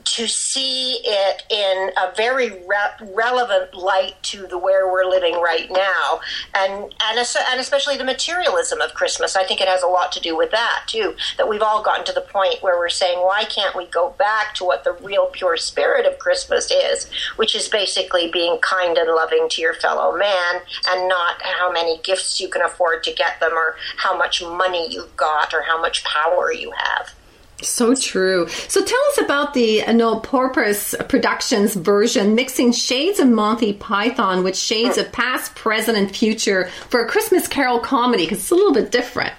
to 0.04 0.26
see 0.26 1.00
it 1.04 1.42
in 1.50 1.90
a 1.96 2.14
very 2.16 2.50
re- 2.50 3.08
relevant 3.14 3.74
light 3.74 4.14
to 4.22 4.46
the 4.46 4.58
where 4.58 4.90
we're 4.90 5.04
living 5.04 5.34
right 5.40 5.70
now, 5.70 6.20
and 6.54 6.92
and, 7.02 7.18
and 7.18 7.60
especially 7.60 7.96
the 7.96 8.04
materialism 8.04 8.80
of 8.80 8.94
Christmas. 8.94 9.36
I 9.36 9.44
think 9.44 9.60
it 9.60 9.68
has 9.68 9.82
a 9.82 9.86
lot 9.86 10.12
to 10.12 10.20
do 10.20 10.36
with 10.36 10.50
that 10.50 10.84
too. 10.86 11.14
That 11.36 11.48
we've 11.48 11.62
all 11.62 11.82
gotten 11.82 12.04
to 12.06 12.12
the 12.12 12.20
point 12.20 12.62
where 12.62 12.78
we're 12.78 12.88
saying, 12.88 13.18
why 13.18 13.44
can't 13.44 13.76
we 13.76 13.86
go 13.86 14.14
back 14.18 14.54
to 14.56 14.64
what 14.64 14.84
the 14.84 14.92
real 14.92 15.26
pure 15.26 15.56
spirit 15.56 16.06
of 16.06 16.18
Christmas 16.18 16.70
is, 16.70 17.10
which 17.36 17.54
is 17.54 17.68
basically 17.68 18.30
being 18.30 18.58
kind 18.58 18.96
and 18.98 19.10
loving 19.14 19.48
to 19.50 19.62
your 19.62 19.74
fellow 19.74 20.16
man, 20.16 20.60
and 20.88 21.08
not 21.08 21.40
how 21.42 21.70
many 21.72 21.98
gifts 22.02 22.40
you 22.40 22.48
can 22.48 22.62
afford 22.62 23.02
to 23.04 23.12
get 23.12 23.40
them, 23.40 23.52
or 23.52 23.76
how 23.96 24.16
much 24.16 24.42
money 24.42 24.90
you've 24.90 25.16
got, 25.16 25.52
or 25.54 25.62
how 25.62 25.80
much 25.80 26.04
power 26.04 26.52
you 26.52 26.72
have. 26.76 27.14
So 27.62 27.94
true. 27.94 28.48
So 28.48 28.84
tell 28.84 29.00
us 29.10 29.20
about 29.20 29.54
the 29.54 29.82
uh, 29.82 29.92
No 29.92 30.20
Porpoise 30.20 30.94
Productions 31.08 31.74
version, 31.74 32.34
mixing 32.34 32.72
shades 32.72 33.18
of 33.18 33.28
Monty 33.28 33.72
Python 33.72 34.42
with 34.42 34.56
shades 34.56 34.96
of 34.96 35.12
past, 35.12 35.54
present, 35.54 35.98
and 35.98 36.14
future 36.14 36.70
for 36.88 37.04
a 37.04 37.08
Christmas 37.08 37.46
Carol 37.46 37.78
comedy 37.78 38.24
because 38.24 38.38
it's 38.38 38.50
a 38.50 38.54
little 38.54 38.72
bit 38.72 38.90
different. 38.90 39.34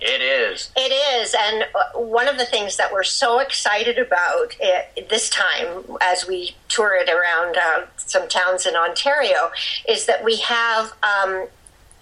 It 0.00 0.22
is. 0.22 0.70
It 0.76 0.92
is. 1.20 1.34
And 1.38 1.64
uh, 1.74 1.98
one 1.98 2.26
of 2.26 2.38
the 2.38 2.46
things 2.46 2.78
that 2.78 2.90
we're 2.90 3.02
so 3.02 3.38
excited 3.38 3.98
about 3.98 4.56
it, 4.58 5.10
this 5.10 5.28
time 5.28 5.84
as 6.00 6.26
we 6.26 6.56
tour 6.68 6.96
it 6.96 7.10
around 7.10 7.56
uh, 7.58 7.86
some 7.98 8.26
towns 8.26 8.64
in 8.64 8.74
Ontario 8.76 9.50
is 9.86 10.06
that 10.06 10.24
we 10.24 10.36
have 10.38 10.94
um, 11.02 11.48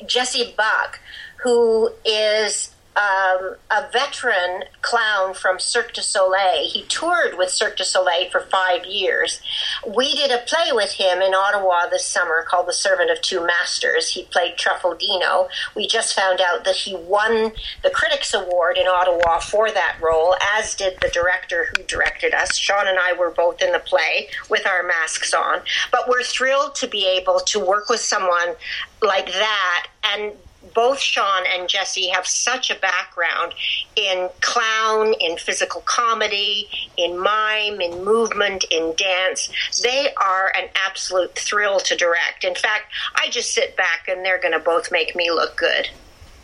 Jesse 0.06 0.54
Buck, 0.56 1.00
who 1.42 1.90
is 2.04 2.70
um, 2.98 3.54
a 3.70 3.88
veteran 3.92 4.64
clown 4.82 5.32
from 5.32 5.60
Cirque 5.60 5.94
du 5.94 6.02
Soleil. 6.02 6.66
He 6.66 6.82
toured 6.84 7.38
with 7.38 7.50
Cirque 7.50 7.76
du 7.76 7.84
Soleil 7.84 8.28
for 8.28 8.40
five 8.40 8.84
years. 8.86 9.40
We 9.86 10.16
did 10.16 10.32
a 10.32 10.38
play 10.38 10.72
with 10.72 10.92
him 10.92 11.22
in 11.22 11.32
Ottawa 11.32 11.88
this 11.88 12.04
summer 12.04 12.42
called 12.42 12.66
The 12.66 12.72
Servant 12.72 13.10
of 13.10 13.20
Two 13.20 13.46
Masters. 13.46 14.08
He 14.08 14.24
played 14.24 14.56
Truffaldino. 14.56 15.48
We 15.76 15.86
just 15.86 16.14
found 16.14 16.40
out 16.40 16.64
that 16.64 16.74
he 16.74 16.96
won 16.96 17.52
the 17.84 17.90
Critics 17.90 18.34
Award 18.34 18.76
in 18.76 18.88
Ottawa 18.88 19.38
for 19.38 19.70
that 19.70 19.98
role, 20.02 20.34
as 20.56 20.74
did 20.74 20.98
the 21.00 21.10
director 21.10 21.68
who 21.76 21.84
directed 21.84 22.34
us. 22.34 22.56
Sean 22.56 22.88
and 22.88 22.98
I 22.98 23.12
were 23.12 23.30
both 23.30 23.62
in 23.62 23.70
the 23.70 23.78
play 23.78 24.28
with 24.50 24.66
our 24.66 24.82
masks 24.82 25.32
on. 25.32 25.60
But 25.92 26.08
we're 26.08 26.24
thrilled 26.24 26.74
to 26.76 26.88
be 26.88 27.06
able 27.06 27.38
to 27.40 27.64
work 27.64 27.88
with 27.88 28.00
someone 28.00 28.56
like 29.02 29.26
that 29.26 29.86
and 30.02 30.32
both 30.74 31.00
Sean 31.00 31.44
and 31.52 31.68
Jesse 31.68 32.08
have 32.08 32.26
such 32.26 32.70
a 32.70 32.74
background 32.74 33.54
in 33.96 34.28
clown, 34.40 35.14
in 35.20 35.36
physical 35.36 35.80
comedy, 35.82 36.68
in 36.96 37.18
mime, 37.18 37.80
in 37.80 38.04
movement, 38.04 38.64
in 38.70 38.94
dance. 38.96 39.48
They 39.82 40.12
are 40.16 40.52
an 40.56 40.68
absolute 40.86 41.34
thrill 41.36 41.80
to 41.80 41.96
direct. 41.96 42.44
In 42.44 42.54
fact, 42.54 42.86
I 43.14 43.28
just 43.30 43.54
sit 43.54 43.76
back 43.76 44.08
and 44.08 44.24
they're 44.24 44.40
going 44.40 44.52
to 44.52 44.58
both 44.58 44.90
make 44.90 45.14
me 45.14 45.30
look 45.30 45.56
good. 45.56 45.88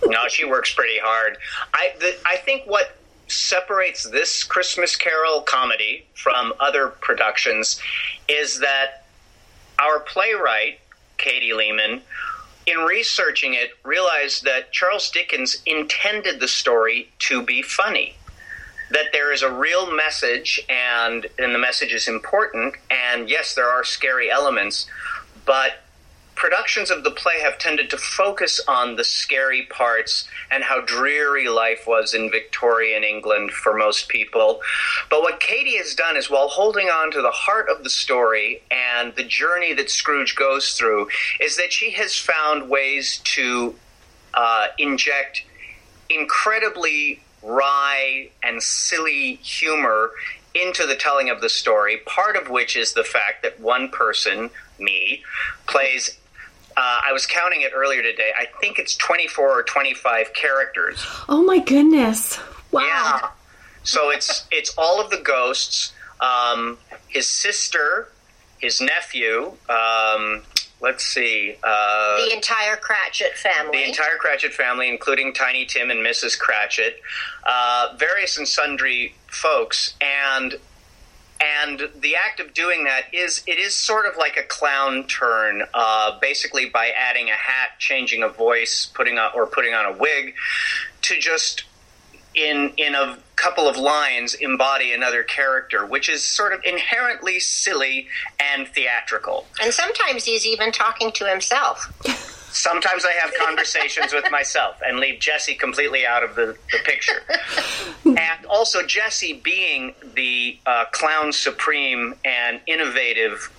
no, 0.07 0.29
she 0.29 0.45
works 0.45 0.73
pretty 0.73 0.99
hard. 1.03 1.39
I 1.73 1.95
the, 1.99 2.17
I 2.27 2.37
think 2.37 2.65
what 2.67 2.97
separates 3.27 4.09
this 4.11 4.45
Christmas 4.45 4.97
Carol 4.97 5.41
comedy 5.43 6.05
from 6.15 6.53
other 6.61 6.89
productions 6.89 7.81
is 8.29 8.61
that 8.61 9.07
our 9.79 10.01
playwright 10.01 10.79
Katie 11.17 11.55
Leamen 11.55 12.03
in 12.67 12.79
researching 12.79 13.55
it, 13.55 13.71
realized 13.85 14.45
that 14.45 14.73
Charles 14.73 15.11
Dickens 15.11 15.63
intended 15.67 16.41
the 16.41 16.49
story 16.49 17.11
to 17.21 17.43
be 17.43 17.63
funny. 17.63 18.17
That 18.91 19.07
there 19.13 19.33
is 19.33 19.43
a 19.43 19.51
real 19.51 19.91
message, 19.95 20.61
and, 20.69 21.27
and 21.39 21.55
the 21.55 21.59
message 21.59 21.93
is 21.93 22.09
important. 22.09 22.75
And 22.91 23.29
yes, 23.29 23.55
there 23.55 23.69
are 23.69 23.85
scary 23.85 24.31
elements, 24.31 24.87
but 25.45 25.84
productions 26.37 26.91
of 26.91 27.05
the 27.05 27.11
play 27.11 27.41
have 27.41 27.59
tended 27.59 27.91
to 27.91 27.97
focus 27.97 28.61
on 28.67 28.97
the 28.97 29.05
scary 29.05 29.63
parts 29.71 30.27
and 30.51 30.65
how 30.65 30.81
dreary 30.81 31.49
life 31.49 31.87
was 31.87 32.15
in 32.15 32.31
Victorian 32.31 33.05
England 33.05 33.51
for 33.51 33.77
most 33.77 34.09
people. 34.09 34.61
But 35.11 35.23
what 35.23 35.41
Katie 35.41 35.77
has 35.77 35.95
done 35.95 36.17
is 36.17 36.31
while 36.31 36.49
holding 36.49 36.89
on 36.89 37.11
to 37.13 37.23
the 37.23 37.31
heart 37.31 37.69
of 37.69 37.85
the 37.85 37.91
story 37.91 38.63
and 38.71 39.15
the 39.17 39.25
journey 39.25 39.73
that 39.75 39.91
Scrooge 39.91 40.37
goes 40.37 40.73
through, 40.73 41.09
is 41.41 41.57
that 41.57 41.73
she 41.73 41.93
has 41.93 42.17
found 42.17 42.69
ways 42.69 43.21
to 43.25 43.75
uh, 44.35 44.67
inject 44.79 45.45
incredibly 46.11 47.21
wry 47.43 48.29
and 48.43 48.63
silly 48.63 49.35
humor 49.37 50.11
into 50.55 50.87
the 50.87 50.95
telling 50.95 51.31
of 51.31 51.41
the 51.41 51.49
story, 51.49 51.99
part 52.07 52.37
of 52.37 52.49
which 52.49 52.77
is 52.77 52.93
the 52.93 53.05
fact 53.05 53.43
that 53.43 53.59
one 53.59 53.89
person, 53.89 54.51
me, 54.79 55.23
plays 55.67 56.19
uh, 56.77 57.01
I 57.07 57.13
was 57.13 57.27
counting 57.27 57.63
it 57.63 57.73
earlier 57.75 58.03
today. 58.03 58.31
I 58.39 58.47
think 58.61 58.79
it's 58.79 58.97
24 58.97 59.61
or 59.61 59.63
25 59.63 60.35
characters. 60.35 61.05
Oh 61.29 61.43
my 61.43 61.59
goodness. 61.59 62.39
Wow. 62.71 62.83
Yeah. 62.83 63.29
So 63.83 64.11
it's 64.11 64.47
it's 64.53 64.75
all 64.77 65.01
of 65.01 65.11
the 65.11 65.19
ghosts, 65.19 65.93
um, 66.21 66.79
his 67.09 67.29
sister, 67.29 68.09
his 68.59 68.81
nephew, 68.81 69.53
um, 69.69 70.43
let's 70.81 71.05
see. 71.05 71.57
Uh, 71.63 72.25
the 72.27 72.35
entire 72.35 72.77
Cratchit 72.77 73.35
family. 73.37 73.79
The 73.79 73.89
entire 73.89 74.17
Cratchit 74.19 74.53
family, 74.53 74.89
including 74.89 75.33
Tiny 75.33 75.65
Tim 75.65 75.91
and 75.91 76.01
Mrs. 76.05 76.39
Cratchit, 76.39 77.01
uh, 77.45 77.95
various 77.99 78.37
and 78.39 78.47
sundry 78.47 79.15
folks, 79.27 79.95
and 80.01 80.57
and 81.41 81.89
the 82.01 82.17
act 82.17 82.41
of 82.41 82.55
doing 82.55 82.85
that 82.85 83.03
is 83.13 83.43
it 83.47 83.59
is 83.59 83.75
sort 83.75 84.07
of 84.07 84.17
like 84.17 84.37
a 84.37 84.43
clown 84.43 85.07
turn 85.07 85.63
uh, 85.75 86.19
basically 86.21 86.67
by 86.67 86.91
adding 86.97 87.29
a 87.29 87.35
hat 87.35 87.71
changing 87.79 88.23
a 88.23 88.29
voice 88.29 88.91
putting 88.95 89.19
on 89.19 89.31
or 89.35 89.47
putting 89.47 89.75
on 89.75 89.85
a 89.87 89.99
wig 89.99 90.35
to 91.03 91.19
just 91.19 91.65
in 92.35 92.73
in 92.77 92.95
a 92.95 93.19
couple 93.37 93.69
of 93.69 93.77
lines 93.77 94.35
embody 94.35 94.93
another 94.93 95.23
character 95.23 95.85
which 95.85 96.09
is 96.09 96.25
sort 96.25 96.53
of 96.53 96.61
inherently 96.65 97.39
silly 97.41 98.09
and 98.41 98.69
theatrical. 98.69 99.47
And 99.61 99.73
sometimes 99.73 100.25
he's 100.25 100.47
even 100.47 100.73
talking 100.73 101.13
to 101.13 101.27
himself 101.27 101.93
Sometimes 102.55 103.05
I 103.05 103.13
have 103.13 103.33
conversations 103.35 104.13
with 104.13 104.31
myself 104.31 104.81
and 104.87 104.99
leave 105.01 105.19
Jesse 105.19 105.55
completely 105.55 106.07
out 106.07 106.23
of 106.23 106.37
the, 106.37 106.57
the 106.71 106.79
picture. 106.85 107.23
and 108.05 108.47
also, 108.47 108.87
Jesse 108.87 109.41
being 109.43 109.95
the 110.15 110.59
uh, 110.65 110.85
clown 110.93 111.33
supreme 111.33 112.15
and 112.25 112.61
innovative 112.67 113.51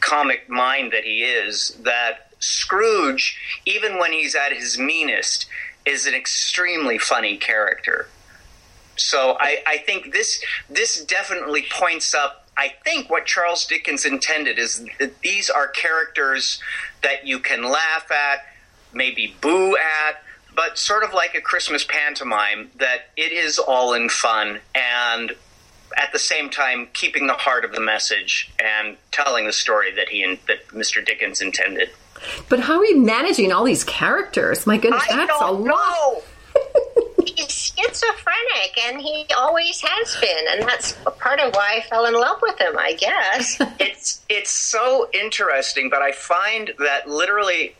comic 0.00 0.48
mind 0.48 0.92
that 0.92 1.04
he 1.04 1.22
is, 1.22 1.78
that 1.84 2.32
Scrooge, 2.40 3.38
even 3.66 3.98
when 3.98 4.12
he's 4.12 4.34
at 4.34 4.52
his 4.52 4.78
meanest, 4.78 5.46
is 5.86 6.06
an 6.06 6.14
extremely 6.14 6.98
funny 6.98 7.36
character. 7.36 8.08
So 8.96 9.36
I, 9.38 9.62
I 9.66 9.78
think 9.78 10.12
this 10.12 10.42
this 10.68 11.04
definitely 11.04 11.66
points 11.70 12.14
up. 12.14 12.47
I 12.58 12.74
think 12.82 13.08
what 13.08 13.24
Charles 13.24 13.64
Dickens 13.64 14.04
intended 14.04 14.58
is 14.58 14.84
that 14.98 15.20
these 15.20 15.48
are 15.48 15.68
characters 15.68 16.60
that 17.04 17.24
you 17.24 17.38
can 17.38 17.62
laugh 17.62 18.10
at, 18.10 18.44
maybe 18.92 19.36
boo 19.40 19.76
at, 19.76 20.22
but 20.56 20.76
sort 20.76 21.04
of 21.04 21.14
like 21.14 21.36
a 21.36 21.40
Christmas 21.40 21.84
pantomime, 21.84 22.72
that 22.78 23.10
it 23.16 23.30
is 23.30 23.60
all 23.60 23.94
in 23.94 24.08
fun 24.08 24.58
and 24.74 25.36
at 25.96 26.12
the 26.12 26.18
same 26.18 26.50
time 26.50 26.88
keeping 26.92 27.28
the 27.28 27.34
heart 27.34 27.64
of 27.64 27.72
the 27.72 27.80
message 27.80 28.52
and 28.58 28.96
telling 29.12 29.46
the 29.46 29.52
story 29.52 29.94
that 29.94 30.08
he 30.08 30.38
that 30.48 30.66
Mr. 30.68 31.04
Dickens 31.04 31.40
intended. 31.40 31.90
But 32.48 32.60
how 32.60 32.78
are 32.78 32.84
you 32.84 33.00
managing 33.00 33.52
all 33.52 33.64
these 33.64 33.84
characters? 33.84 34.66
My 34.66 34.78
goodness, 34.78 35.04
I 35.08 35.16
that's 35.16 35.40
a 35.40 35.52
lot. 35.52 36.22
He's 37.36 37.72
schizophrenic, 37.76 38.78
and 38.86 39.00
he 39.00 39.26
always 39.36 39.80
has 39.80 40.16
been, 40.16 40.44
and 40.50 40.62
that's 40.62 40.92
part 41.18 41.40
of 41.40 41.54
why 41.54 41.78
I 41.78 41.88
fell 41.88 42.06
in 42.06 42.14
love 42.14 42.38
with 42.42 42.60
him, 42.60 42.78
I 42.78 42.94
guess. 42.94 43.58
it's 43.80 44.22
it's 44.28 44.50
so 44.50 45.08
interesting, 45.12 45.90
but 45.90 46.02
I 46.02 46.12
find 46.12 46.72
that 46.78 47.08
literally 47.08 47.74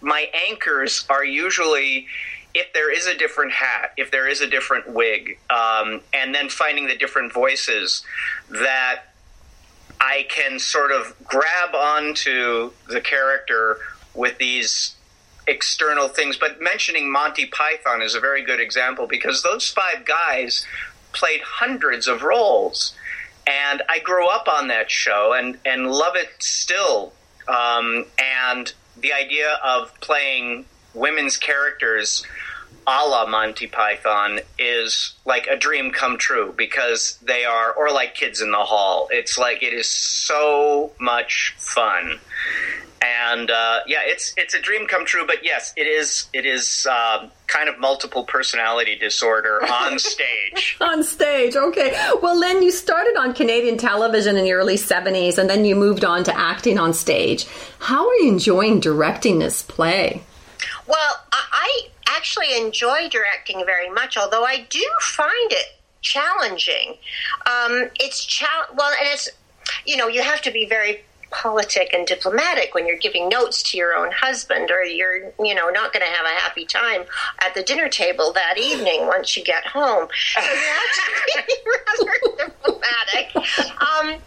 my 0.00 0.30
anchors 0.48 1.04
are 1.08 1.24
usually 1.24 2.06
if 2.54 2.72
there 2.72 2.92
is 2.92 3.06
a 3.06 3.16
different 3.16 3.52
hat, 3.52 3.92
if 3.96 4.10
there 4.10 4.28
is 4.28 4.40
a 4.40 4.46
different 4.46 4.88
wig, 4.88 5.38
um, 5.50 6.00
and 6.12 6.34
then 6.34 6.48
finding 6.48 6.86
the 6.86 6.96
different 6.96 7.32
voices 7.32 8.04
that 8.48 9.02
I 10.00 10.26
can 10.28 10.58
sort 10.58 10.92
of 10.92 11.14
grab 11.24 11.74
onto 11.74 12.70
the 12.88 13.00
character 13.00 13.78
with 14.14 14.38
these 14.38 14.94
external 15.46 16.08
things. 16.08 16.36
But 16.36 16.60
mentioning 16.60 17.10
Monty 17.10 17.46
Python 17.46 18.02
is 18.02 18.14
a 18.14 18.20
very 18.20 18.44
good 18.44 18.60
example 18.60 19.06
because 19.06 19.42
those 19.42 19.68
five 19.68 20.04
guys 20.04 20.66
played 21.12 21.40
hundreds 21.42 22.08
of 22.08 22.22
roles. 22.22 22.94
And 23.46 23.82
I 23.88 23.98
grew 23.98 24.28
up 24.28 24.48
on 24.48 24.68
that 24.68 24.90
show 24.90 25.34
and, 25.36 25.58
and 25.64 25.90
love 25.90 26.16
it 26.16 26.30
still. 26.42 27.12
Um, 27.46 28.06
and 28.18 28.72
the 28.96 29.12
idea 29.12 29.58
of 29.62 29.92
playing 30.00 30.64
women's 30.94 31.36
characters 31.36 32.24
a 32.86 33.08
la 33.08 33.26
Monty 33.26 33.66
Python 33.66 34.40
is 34.58 35.14
like 35.24 35.46
a 35.46 35.56
dream 35.56 35.90
come 35.90 36.18
true 36.18 36.54
because 36.56 37.18
they 37.22 37.44
are, 37.44 37.72
or 37.72 37.90
like 37.90 38.14
Kids 38.14 38.40
in 38.40 38.50
the 38.50 38.58
Hall. 38.58 39.08
It's 39.10 39.38
like 39.38 39.62
it 39.62 39.72
is 39.72 39.86
so 39.86 40.92
much 40.98 41.54
fun, 41.56 42.20
and 43.04 43.50
uh, 43.50 43.80
yeah, 43.86 44.00
it's 44.02 44.32
it's 44.36 44.54
a 44.54 44.60
dream 44.60 44.86
come 44.86 45.04
true. 45.04 45.26
But 45.26 45.44
yes, 45.44 45.72
it 45.76 45.86
is 45.86 46.28
it 46.32 46.46
is 46.46 46.86
um, 46.90 47.30
kind 47.46 47.68
of 47.68 47.78
multiple 47.78 48.24
personality 48.24 48.96
disorder 48.96 49.62
on 49.70 49.98
stage. 49.98 50.76
on 50.80 51.02
stage. 51.02 51.56
Okay. 51.56 51.92
Well, 52.22 52.38
Lynn, 52.38 52.62
you 52.62 52.70
started 52.70 53.16
on 53.18 53.34
Canadian 53.34 53.76
television 53.76 54.36
in 54.36 54.44
the 54.44 54.52
early 54.52 54.76
70s 54.76 55.38
and 55.38 55.48
then 55.48 55.64
you 55.64 55.76
moved 55.76 56.04
on 56.04 56.24
to 56.24 56.38
acting 56.38 56.78
on 56.78 56.94
stage. 56.94 57.46
How 57.78 58.08
are 58.08 58.14
you 58.16 58.28
enjoying 58.28 58.80
directing 58.80 59.38
this 59.38 59.62
play? 59.62 60.22
Well, 60.86 61.22
I, 61.32 61.42
I 61.52 61.88
actually 62.08 62.56
enjoy 62.56 63.08
directing 63.08 63.64
very 63.64 63.90
much, 63.90 64.16
although 64.16 64.44
I 64.44 64.66
do 64.70 64.84
find 65.00 65.52
it 65.52 65.66
challenging. 66.00 66.96
Um, 67.46 67.90
it's 68.00 68.24
chal- 68.24 68.68
well, 68.74 68.90
and 68.90 69.08
it's 69.12 69.28
you 69.86 69.96
know 69.96 70.08
you 70.08 70.22
have 70.22 70.42
to 70.42 70.50
be 70.50 70.66
very 70.66 71.04
politic 71.30 71.92
and 71.92 72.06
diplomatic 72.06 72.74
when 72.74 72.86
you're 72.86 72.98
giving 72.98 73.28
notes 73.28 73.62
to 73.70 73.76
your 73.76 73.94
own 73.94 74.10
husband 74.12 74.70
or 74.70 74.84
you're 74.84 75.32
you 75.40 75.54
know 75.54 75.70
not 75.70 75.92
going 75.92 76.04
to 76.04 76.12
have 76.12 76.26
a 76.26 76.40
happy 76.40 76.64
time 76.64 77.02
at 77.44 77.54
the 77.54 77.62
dinner 77.62 77.88
table 77.88 78.32
that 78.32 78.58
evening 78.58 79.06
once 79.06 79.36
you 79.36 79.44
get 79.44 79.66
home. 79.66 80.08
So 80.34 80.40
you 80.40 81.76
rather 81.98 82.52
diplomatic. 82.62 83.34
Um, 83.80 84.20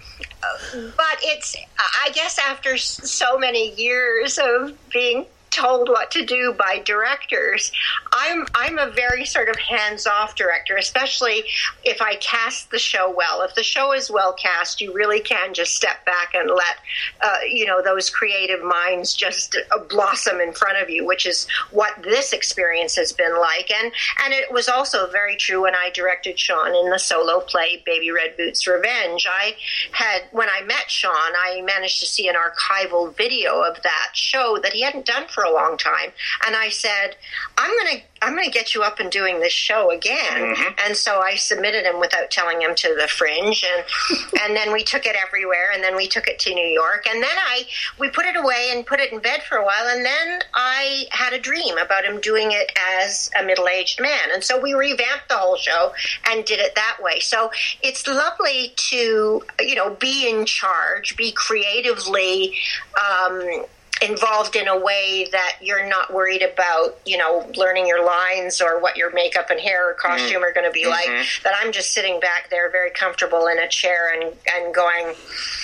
but 0.71 1.17
it's 1.23 1.55
i 2.03 2.09
guess 2.13 2.39
after 2.47 2.77
so 2.77 3.37
many 3.37 3.73
years 3.75 4.37
of 4.37 4.71
being 4.91 5.25
told 5.57 5.89
what 5.89 6.11
to 6.11 6.25
do 6.25 6.53
by 6.57 6.79
directors. 6.85 7.71
I'm 8.13 8.45
I'm 8.53 8.77
a 8.77 8.91
very 8.91 9.25
sort 9.25 9.49
of 9.49 9.55
hands-off 9.57 10.35
director, 10.35 10.77
especially 10.77 11.43
if 11.83 12.01
I 12.01 12.15
cast 12.17 12.71
the 12.71 12.79
show 12.79 13.13
well. 13.15 13.41
If 13.41 13.55
the 13.55 13.63
show 13.63 13.93
is 13.93 14.11
well 14.11 14.33
cast, 14.33 14.81
you 14.81 14.93
really 14.93 15.19
can 15.19 15.53
just 15.53 15.75
step 15.75 16.05
back 16.05 16.33
and 16.33 16.49
let 16.49 16.77
uh, 17.21 17.37
you 17.49 17.65
know 17.65 17.81
those 17.81 18.09
creative 18.09 18.63
minds 18.63 19.15
just 19.15 19.57
uh, 19.71 19.79
blossom 19.89 20.39
in 20.39 20.53
front 20.53 20.77
of 20.81 20.89
you, 20.89 21.05
which 21.05 21.25
is 21.25 21.47
what 21.71 21.93
this 22.03 22.33
experience 22.33 22.95
has 22.95 23.11
been 23.13 23.39
like. 23.39 23.71
And 23.71 23.91
and 24.23 24.33
it 24.33 24.51
was 24.51 24.67
also 24.67 25.09
very 25.09 25.35
true 25.35 25.63
when 25.63 25.75
I 25.75 25.89
directed 25.93 26.39
Sean 26.39 26.75
in 26.75 26.89
the 26.91 26.99
solo 26.99 27.39
play 27.39 27.81
Baby 27.85 28.11
Red 28.11 28.37
Boots 28.37 28.67
Revenge. 28.67 29.27
I 29.29 29.55
had 29.91 30.23
when 30.31 30.49
I 30.49 30.61
met 30.65 30.89
Sean, 30.89 31.11
I 31.13 31.61
managed 31.65 31.99
to 32.01 32.05
see 32.05 32.27
an 32.27 32.35
archival 32.35 33.15
video 33.15 33.61
of 33.61 33.81
that 33.83 34.09
show 34.13 34.59
that 34.61 34.73
he 34.73 34.81
hadn't 34.81 35.05
done 35.05 35.27
for 35.27 35.46
a 35.47 35.53
long 35.53 35.77
time. 35.77 36.11
And 36.45 36.55
I 36.55 36.69
said, 36.69 37.15
I'm 37.57 37.71
to 37.87 38.01
I'm 38.21 38.37
to 38.37 38.49
get 38.49 38.73
you 38.73 38.83
up 38.83 38.99
and 38.99 39.11
doing 39.11 39.39
this 39.39 39.53
show 39.53 39.91
again. 39.91 40.55
Mm-hmm. 40.55 40.73
And 40.85 40.97
so 40.97 41.19
I 41.19 41.35
submitted 41.35 41.85
him 41.85 41.99
without 41.99 42.31
telling 42.31 42.61
him 42.61 42.73
to 42.75 42.95
the 42.99 43.07
Fringe, 43.07 43.63
and 43.63 43.85
and 44.41 44.55
then 44.55 44.73
we 44.73 44.83
took 44.83 45.05
it 45.05 45.15
everywhere, 45.15 45.71
and 45.73 45.83
then 45.83 45.95
we 45.95 46.07
took 46.07 46.27
it 46.27 46.39
to 46.39 46.53
New 46.53 46.67
York, 46.67 47.05
and 47.07 47.21
then 47.21 47.37
I 47.37 47.63
we 47.99 48.09
put 48.09 48.25
it 48.25 48.35
away 48.35 48.71
and 48.73 48.85
put 48.85 48.99
it 48.99 49.11
in 49.11 49.19
bed 49.19 49.43
for 49.43 49.57
a 49.57 49.65
while, 49.65 49.87
and 49.87 50.05
then 50.05 50.39
I 50.53 51.05
had 51.11 51.33
a 51.33 51.39
dream 51.39 51.77
about 51.77 52.05
him 52.05 52.19
doing 52.19 52.51
it 52.51 52.71
as 52.99 53.29
a 53.39 53.43
middle 53.43 53.67
aged 53.67 54.01
man, 54.01 54.29
and 54.33 54.43
so 54.43 54.59
we 54.59 54.73
revamped 54.73 55.29
the 55.29 55.35
whole 55.35 55.57
show 55.57 55.93
and 56.29 56.45
did 56.45 56.59
it 56.59 56.75
that 56.75 56.97
way. 57.01 57.19
So 57.19 57.51
it's 57.83 58.07
lovely 58.07 58.73
to 58.89 59.43
you 59.61 59.75
know 59.75 59.95
be 59.95 60.29
in 60.29 60.45
charge, 60.45 61.15
be 61.15 61.31
creatively. 61.31 62.55
Um, 62.97 63.65
involved 64.01 64.55
in 64.55 64.67
a 64.67 64.77
way 64.77 65.27
that 65.31 65.57
you're 65.61 65.87
not 65.87 66.13
worried 66.13 66.41
about, 66.41 66.97
you 67.05 67.17
know, 67.17 67.49
learning 67.55 67.87
your 67.87 68.05
lines 68.05 68.61
or 68.61 68.79
what 68.79 68.97
your 68.97 69.11
makeup 69.11 69.49
and 69.49 69.59
hair 69.59 69.89
or 69.89 69.93
costume 69.93 70.27
mm-hmm. 70.27 70.43
are 70.43 70.53
going 70.53 70.65
to 70.65 70.71
be 70.71 70.83
mm-hmm. 70.83 70.91
like. 70.91 71.27
That 71.43 71.53
I'm 71.61 71.71
just 71.71 71.93
sitting 71.93 72.19
back 72.19 72.49
there, 72.49 72.69
very 72.71 72.91
comfortable 72.91 73.47
in 73.47 73.59
a 73.59 73.67
chair 73.67 74.13
and 74.13 74.33
and 74.55 74.73
going, 74.73 75.13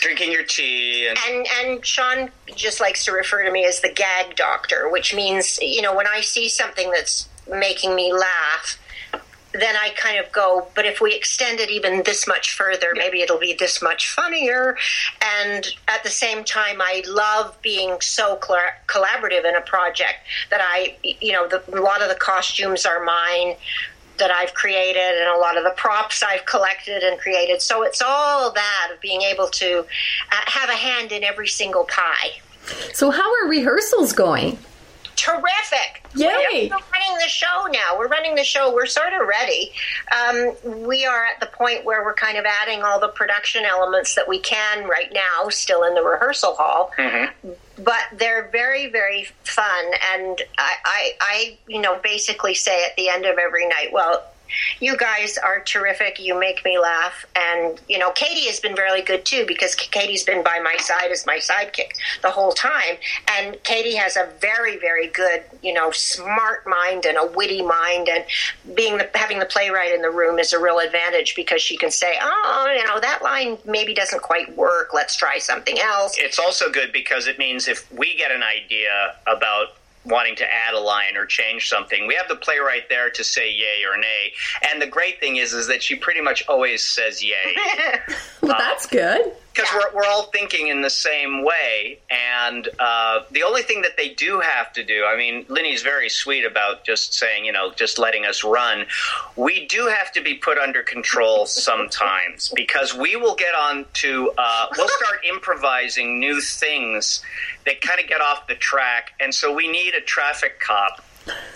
drinking 0.02 0.32
your 0.32 0.44
tea. 0.44 1.08
And 1.08 1.18
and, 1.28 1.48
and 1.62 1.86
Sean 1.86 2.30
just 2.56 2.80
likes 2.80 3.06
to 3.06 3.12
refer 3.12 3.44
to 3.44 3.52
me 3.52 3.66
as 3.66 3.82
the 3.82 3.92
gag 3.92 4.36
doctor, 4.36 4.90
which 4.90 5.14
means 5.14 5.60
you 5.62 5.82
know 5.82 5.96
when 5.96 6.08
I 6.08 6.22
see 6.22 6.50
something 6.50 6.92
that's 6.92 7.28
making 7.50 7.96
me 7.96 8.14
laugh 8.14 8.80
then 9.54 9.76
I 9.76 9.90
kind 9.96 10.18
of 10.18 10.32
go, 10.32 10.68
but 10.76 10.86
if 10.86 11.00
we 11.00 11.14
extend 11.14 11.60
it 11.60 11.70
even 11.70 12.04
this 12.04 12.28
much 12.28 12.54
further, 12.54 12.92
maybe 12.96 13.22
it'll 13.22 13.40
be 13.40 13.54
this 13.54 13.82
much 13.82 14.10
funnier. 14.10 14.76
And 15.22 15.68
at 15.88 16.04
the 16.04 16.10
same 16.10 16.44
time, 16.44 16.82
I 16.82 17.04
love 17.08 17.56
being 17.62 17.98
so 18.02 18.38
collaborative 18.38 19.46
in 19.46 19.56
a 19.56 19.62
project 19.62 20.16
that 20.50 20.62
I, 20.62 20.96
you 21.04 21.32
know, 21.32 21.48
the, 21.48 21.64
a 21.72 21.82
lot 21.82 22.02
of 22.02 22.10
the 22.10 22.16
costumes 22.16 22.86
are 22.86 23.04
mine 23.04 23.56
that 24.18 24.32
I've 24.32 24.54
created 24.54 25.20
and 25.20 25.30
a 25.30 25.38
lot 25.38 25.58
of 25.58 25.64
the 25.64 25.74
props 25.76 26.24
I've 26.24 26.46
collected 26.46 27.04
and 27.04 27.20
created. 27.20 27.62
So 27.62 27.84
it's 27.84 28.02
all 28.02 28.52
that 28.52 28.92
of 28.94 29.02
being 29.02 29.22
able 29.22 29.48
to 29.48 29.80
uh, 29.80 30.36
have 30.46 30.70
a 30.70 30.76
hand 30.76 31.12
in 31.12 31.24
every 31.24 31.48
single 31.48 31.86
pie. 31.86 32.40
So, 32.94 33.12
how 33.12 33.30
are 33.36 33.50
rehearsals 33.50 34.14
going? 34.14 34.58
Terrific. 35.16 36.06
Yay! 36.16 36.70
We're 36.70 36.78
running 36.78 37.18
the 37.20 37.28
show 37.28 37.68
now. 37.72 37.98
We're 37.98 38.08
running 38.08 38.36
the 38.36 38.44
show. 38.44 38.74
We're 38.74 38.86
sort 38.86 39.14
of 39.14 39.28
ready. 39.28 39.72
Um, 40.12 40.86
we 40.86 41.06
are 41.06 41.26
at 41.26 41.40
the 41.40 41.48
point 41.48 41.86
where 41.86 42.04
we're 42.04 42.14
kind 42.14 42.38
of 42.38 42.46
adding 42.46 42.84
all 42.84 43.00
the 43.00 43.08
production 43.08 43.66
elements 43.66 44.16
that 44.16 44.28
we 44.28 44.40
can 44.40 44.88
right 44.88 45.12
now, 45.14 45.50
still 45.50 45.84
in 45.84 45.96
the 45.96 46.04
rehearsal 46.04 46.56
hall. 46.56 46.92
Mm-hmm. 46.98 47.52
But 47.84 48.02
they're 48.14 48.50
very, 48.50 48.90
very 48.90 49.28
fun. 49.44 49.86
And 50.14 50.42
I, 50.58 50.74
I, 50.86 51.12
I, 51.20 51.58
you 51.68 51.82
know, 51.82 52.00
basically 52.04 52.54
say 52.54 52.84
at 52.86 52.96
the 52.96 53.10
end 53.10 53.26
of 53.26 53.38
every 53.38 53.68
night, 53.68 53.90
well, 53.92 54.24
you 54.80 54.98
guys 54.98 55.38
are 55.38 55.62
terrific. 55.62 56.20
You 56.20 56.40
make 56.40 56.64
me 56.66 56.80
laugh. 56.80 57.26
And, 57.36 57.80
you 57.88 57.98
know, 57.98 58.12
Katie 58.12 58.48
has 58.48 58.60
been 58.60 58.74
really 58.76 59.02
good 59.02 59.26
too 59.26 59.46
because 59.48 59.76
Katie's 59.76 60.24
been 60.24 60.44
by 60.44 60.60
my 60.64 60.78
side 60.78 61.12
as 61.12 61.26
my 61.26 61.38
sidekick 61.38 61.92
the 62.22 62.32
whole 62.32 62.52
time. 62.52 62.98
And 63.38 63.62
Katie 63.64 63.96
has 63.96 64.16
a 64.16 64.30
very, 64.40 64.78
very 64.78 65.08
good, 65.08 65.44
you 65.62 65.74
know, 65.74 65.92
smart 65.92 66.66
mind 66.68 67.06
and 67.06 67.18
a 67.18 67.26
witty 67.26 67.62
mind. 67.62 68.10
And 68.10 68.26
being 68.76 68.98
the, 68.98 69.10
having 69.14 69.40
the 69.40 69.46
playwright 69.46 69.94
in 69.94 70.02
the 70.02 70.12
room 70.12 70.40
is 70.40 70.54
a 70.54 70.60
real 70.60 70.80
advantage 70.80 71.36
because 71.36 71.62
she 71.62 71.78
can 71.78 71.92
say, 71.92 72.16
oh, 72.22 72.74
you 72.76 72.86
know, 72.86 73.00
that 73.00 73.22
line 73.22 73.58
maybe 73.66 73.94
doesn't 73.94 74.22
quite 74.22 74.56
work. 74.58 74.94
Let's 74.94 75.16
try 75.16 75.38
something 75.38 75.80
else. 75.80 76.16
It's 76.18 76.40
also 76.40 76.72
good 76.72 76.92
because 76.92 77.28
it 77.28 77.38
means 77.38 77.68
if 77.68 77.92
we 77.92 78.16
get 78.16 78.32
an 78.32 78.44
idea 78.44 79.16
about 79.28 79.76
wanting 80.06 80.36
to 80.38 80.44
add 80.44 80.74
a 80.74 80.80
line 80.80 81.16
or 81.16 81.26
change 81.26 81.70
something, 81.70 82.08
we 82.08 82.16
have 82.16 82.28
the 82.28 82.36
playwright 82.36 82.90
there 82.90 83.10
to 83.10 83.24
say 83.24 83.52
yay 83.52 83.84
or 83.90 83.98
nay. 83.98 84.34
And 84.70 84.82
the 84.82 84.88
great 84.88 85.20
thing 85.20 85.38
is, 85.38 85.54
is 85.54 85.68
that 85.68 85.82
she 85.82 85.96
pretty 85.96 86.22
much 86.22 86.44
always 86.48 86.84
says 86.84 87.24
yay. 87.24 87.56
well, 88.42 88.56
that's 88.58 88.86
good 88.86 89.34
because 89.54 89.70
yeah. 89.72 89.82
we're, 89.94 90.02
we're 90.02 90.08
all 90.08 90.24
thinking 90.24 90.68
in 90.68 90.82
the 90.82 90.90
same 90.90 91.44
way. 91.44 92.00
And 92.10 92.68
uh, 92.80 93.22
the 93.32 93.44
only 93.44 93.62
thing 93.62 93.82
that 93.84 93.98
they 93.98 94.10
do 94.10 94.40
have 94.40 94.74
to 94.74 94.84
do, 94.84 95.06
I 95.06 95.16
mean, 95.16 95.46
Linny's 95.48 95.84
very 95.84 96.10
sweet 96.10 96.44
about 96.44 96.84
just 96.84 97.14
saying, 97.14 97.46
you 97.46 97.52
know, 97.52 97.72
just 97.72 98.00
letting 98.00 98.26
us 98.26 98.44
run. 98.44 98.86
We 99.36 99.68
do 99.68 99.88
have 99.88 100.12
to 100.14 100.22
be 100.22 100.36
put 100.36 100.58
under 100.58 100.82
control 100.82 101.46
sometimes 101.46 102.50
because 102.56 102.96
we 102.96 103.16
will 103.16 103.36
get 103.36 103.54
on 103.54 103.86
to, 103.94 104.32
uh, 104.38 104.68
we'll 104.76 104.88
start 104.88 105.20
improvising 105.30 106.20
new 106.20 106.42
things 106.42 107.24
that 107.66 107.82
kind 107.82 108.00
of 108.00 108.08
get 108.08 108.22
off 108.22 108.48
the 108.48 108.56
track. 108.56 109.12
And 109.20 109.34
so 109.34 109.54
we 109.54 109.68
need 109.68 109.94
a 109.94 110.02
traffic 110.02 110.60
cop 110.60 111.04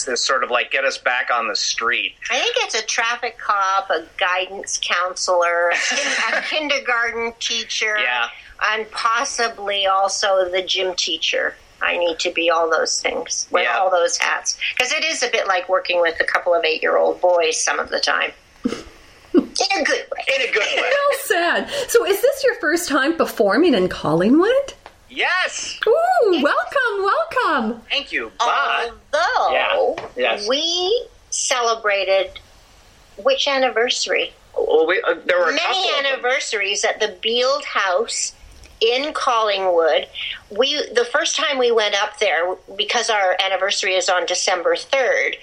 to 0.05 0.17
sort 0.17 0.43
of 0.43 0.51
like 0.51 0.71
get 0.71 0.85
us 0.85 0.97
back 0.97 1.29
on 1.31 1.47
the 1.47 1.55
street. 1.55 2.15
I 2.29 2.39
think 2.39 2.55
it's 2.57 2.75
a 2.75 2.85
traffic 2.85 3.37
cop, 3.37 3.89
a 3.89 4.05
guidance 4.17 4.79
counselor, 4.81 5.71
a, 5.71 6.41
kindergarten 6.49 7.33
teacher, 7.39 7.97
yeah. 7.97 8.27
and 8.69 8.89
possibly 8.91 9.85
also 9.85 10.49
the 10.49 10.61
gym 10.61 10.95
teacher. 10.95 11.55
I 11.79 11.97
need 11.97 12.17
to 12.19 12.31
be 12.31 12.49
all 12.49 12.71
those 12.71 13.01
things, 13.01 13.47
wear 13.51 13.65
yeah. 13.65 13.77
all 13.77 13.91
those 13.91 14.17
hats. 14.17 14.57
Because 14.75 14.91
it 14.91 15.03
is 15.03 15.21
a 15.21 15.29
bit 15.29 15.47
like 15.47 15.69
working 15.69 16.01
with 16.01 16.19
a 16.19 16.23
couple 16.23 16.53
of 16.53 16.63
eight 16.63 16.81
year 16.81 16.97
old 16.97 17.21
boys 17.21 17.61
some 17.61 17.79
of 17.79 17.89
the 17.89 17.99
time. 17.99 18.31
In 19.33 19.81
a 19.81 19.83
good 19.83 20.05
way. 20.11 20.25
In 20.35 20.49
a 20.49 20.51
good 20.51 20.75
way. 20.75 20.75
well 20.81 21.19
said. 21.19 21.65
So, 21.87 22.05
is 22.05 22.21
this 22.21 22.43
your 22.43 22.55
first 22.55 22.89
time 22.89 23.15
performing 23.15 23.73
in 23.73 23.87
Collingwood? 23.87 24.73
Yes. 25.09 25.79
Ooh, 25.87 26.41
welcome, 26.43 27.03
welcome. 27.03 27.81
Thank 27.89 28.11
you. 28.11 28.31
But, 28.37 28.91
Although 29.13 29.53
yeah, 29.53 30.09
yes. 30.15 30.47
we 30.47 31.07
celebrated 31.29 32.39
which 33.17 33.47
anniversary? 33.47 34.33
Well, 34.57 34.87
we, 34.87 35.01
uh, 35.01 35.15
there 35.25 35.39
were 35.39 35.51
many 35.51 35.89
anniversaries 35.97 36.83
at 36.83 36.99
the 36.99 37.15
Beild 37.23 37.63
House 37.63 38.33
in 38.81 39.13
Collingwood. 39.13 40.07
We 40.55 40.75
the 40.93 41.05
first 41.05 41.35
time 41.35 41.57
we 41.57 41.71
went 41.71 41.95
up 41.95 42.19
there 42.19 42.55
because 42.75 43.09
our 43.09 43.35
anniversary 43.43 43.95
is 43.95 44.09
on 44.09 44.25
December 44.25 44.75
third 44.75 45.37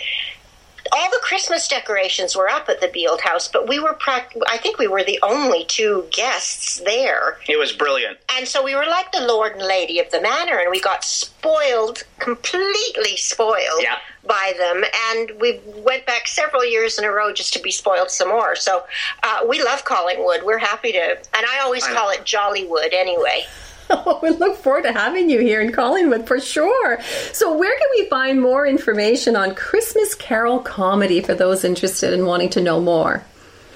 all 0.93 1.11
the 1.11 1.21
Christmas 1.23 1.67
decorations 1.69 2.37
were 2.37 2.49
up 2.49 2.69
at 2.69 2.81
the 2.81 2.89
Beild 2.89 3.21
House, 3.21 3.49
but 3.49 3.69
we 3.69 3.79
were, 3.79 3.97
I 4.07 4.59
think 4.59 4.79
we 4.79 4.87
were 4.87 5.03
the 5.03 5.19
only 5.23 5.65
two 5.65 6.07
guests 6.11 6.81
there. 6.85 7.39
It 7.49 7.59
was 7.59 7.73
brilliant. 7.73 8.19
And 8.37 8.47
so 8.47 8.63
we 8.63 8.75
were 8.75 8.87
like 8.87 9.11
the 9.13 9.27
Lord 9.27 9.53
and 9.53 9.63
Lady 9.63 9.99
of 9.99 10.11
the 10.11 10.21
Manor, 10.21 10.59
and 10.59 10.71
we 10.71 10.81
got 10.81 11.05
spoiled, 11.05 12.05
completely 12.19 13.17
spoiled 13.17 13.83
yeah. 13.83 13.99
by 14.27 14.53
them. 14.59 14.85
And 15.11 15.41
we 15.41 15.61
went 15.83 16.07
back 16.07 16.29
several 16.29 16.65
years 16.65 16.99
in 16.99 17.05
a 17.05 17.11
row 17.11 17.33
just 17.33 17.53
to 17.55 17.61
be 17.61 17.71
spoiled 17.71 18.11
some 18.11 18.29
more. 18.29 18.55
So 18.57 18.85
uh, 19.23 19.41
we 19.49 19.63
love 19.63 19.85
Collingwood. 19.85 20.43
We're 20.45 20.59
happy 20.59 20.93
to, 20.93 21.19
and 21.35 21.47
I 21.49 21.61
always 21.61 21.85
I 21.85 21.95
call 21.95 22.11
it 22.11 22.21
Jollywood 22.25 22.93
anyway. 22.93 23.47
We 24.23 24.31
look 24.31 24.57
forward 24.57 24.85
to 24.85 24.93
having 24.93 25.29
you 25.29 25.41
here 25.41 25.61
in 25.61 25.73
Collingwood 25.73 26.27
for 26.27 26.41
sure. 26.41 26.99
So, 27.33 27.55
where 27.57 27.77
can 27.77 27.87
we 27.97 28.09
find 28.09 28.41
more 28.41 28.67
information 28.67 29.37
on 29.37 29.55
Christmas 29.55 30.15
Carol 30.15 30.61
comedy 30.61 31.21
for 31.21 31.35
those 31.35 31.65
interested 31.65 32.15
in 32.15 32.25
wanting 32.25 32.49
to 32.51 32.61
know 32.61 32.81
more? 32.81 33.25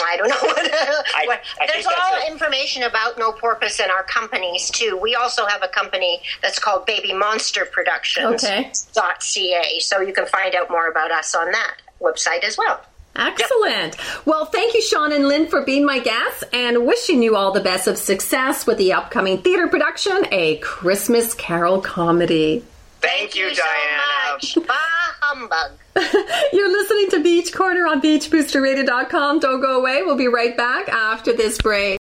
I 0.02 0.14
don't 0.16 0.28
know 0.28 0.48
what. 0.48 0.70
I, 0.72 1.24
what 1.26 1.40
I 1.61 1.66
there's 1.66 1.87
all 1.87 2.30
information 2.30 2.83
about 2.83 3.18
No 3.18 3.33
Porpoise 3.33 3.80
and 3.80 3.90
our 3.90 4.02
companies 4.02 4.70
too. 4.70 4.98
We 5.00 5.14
also 5.14 5.46
have 5.46 5.62
a 5.62 5.68
company 5.68 6.20
that's 6.42 6.59
called 6.59 6.87
Baby 6.87 7.12
Monster 7.12 7.64
Productions. 7.64 8.44
Okay. 8.44 8.72
.ca, 8.74 9.78
so 9.80 10.00
you 10.00 10.12
can 10.12 10.26
find 10.26 10.54
out 10.54 10.70
more 10.70 10.88
about 10.88 11.11
us 11.11 11.35
on 11.35 11.50
that 11.52 11.76
website 12.00 12.44
as 12.44 12.59
well. 12.59 12.80
Excellent. 13.16 13.96
Yep. 13.96 14.26
Well, 14.26 14.44
thank 14.46 14.74
you, 14.74 14.83
Sean 14.83 15.12
and 15.12 15.26
Lynn, 15.26 15.48
for 15.48 15.62
being 15.64 15.85
my 15.85 15.98
guests 15.98 16.44
and 16.52 16.87
wishing 16.87 17.22
you 17.22 17.37
all 17.37 17.52
the 17.52 17.61
best 17.61 17.87
of 17.88 17.98
success 17.98 18.66
with 18.66 18.78
the 18.78 18.92
upcoming 18.92 19.42
theater 19.42 19.66
production, 19.68 20.26
A 20.30 20.56
Christmas 20.59 21.35
Carol 21.35 21.80
Comedy. 21.80 22.64
Thank, 23.00 23.33
thank 23.33 23.37
you, 23.37 23.46
you, 23.46 23.50
Dianna. 23.52 24.40
So 24.40 24.61
much. 24.61 24.99
Humbug. 25.32 25.78
You're 26.52 26.72
listening 26.72 27.10
to 27.10 27.22
Beach 27.22 27.52
Corner 27.52 27.86
on 27.86 28.02
BeachBoosterRadio.com. 28.02 29.38
Don't 29.38 29.60
go 29.60 29.78
away. 29.78 30.02
We'll 30.02 30.16
be 30.16 30.26
right 30.26 30.56
back 30.56 30.88
after 30.88 31.32
this 31.32 31.56
break. 31.58 31.99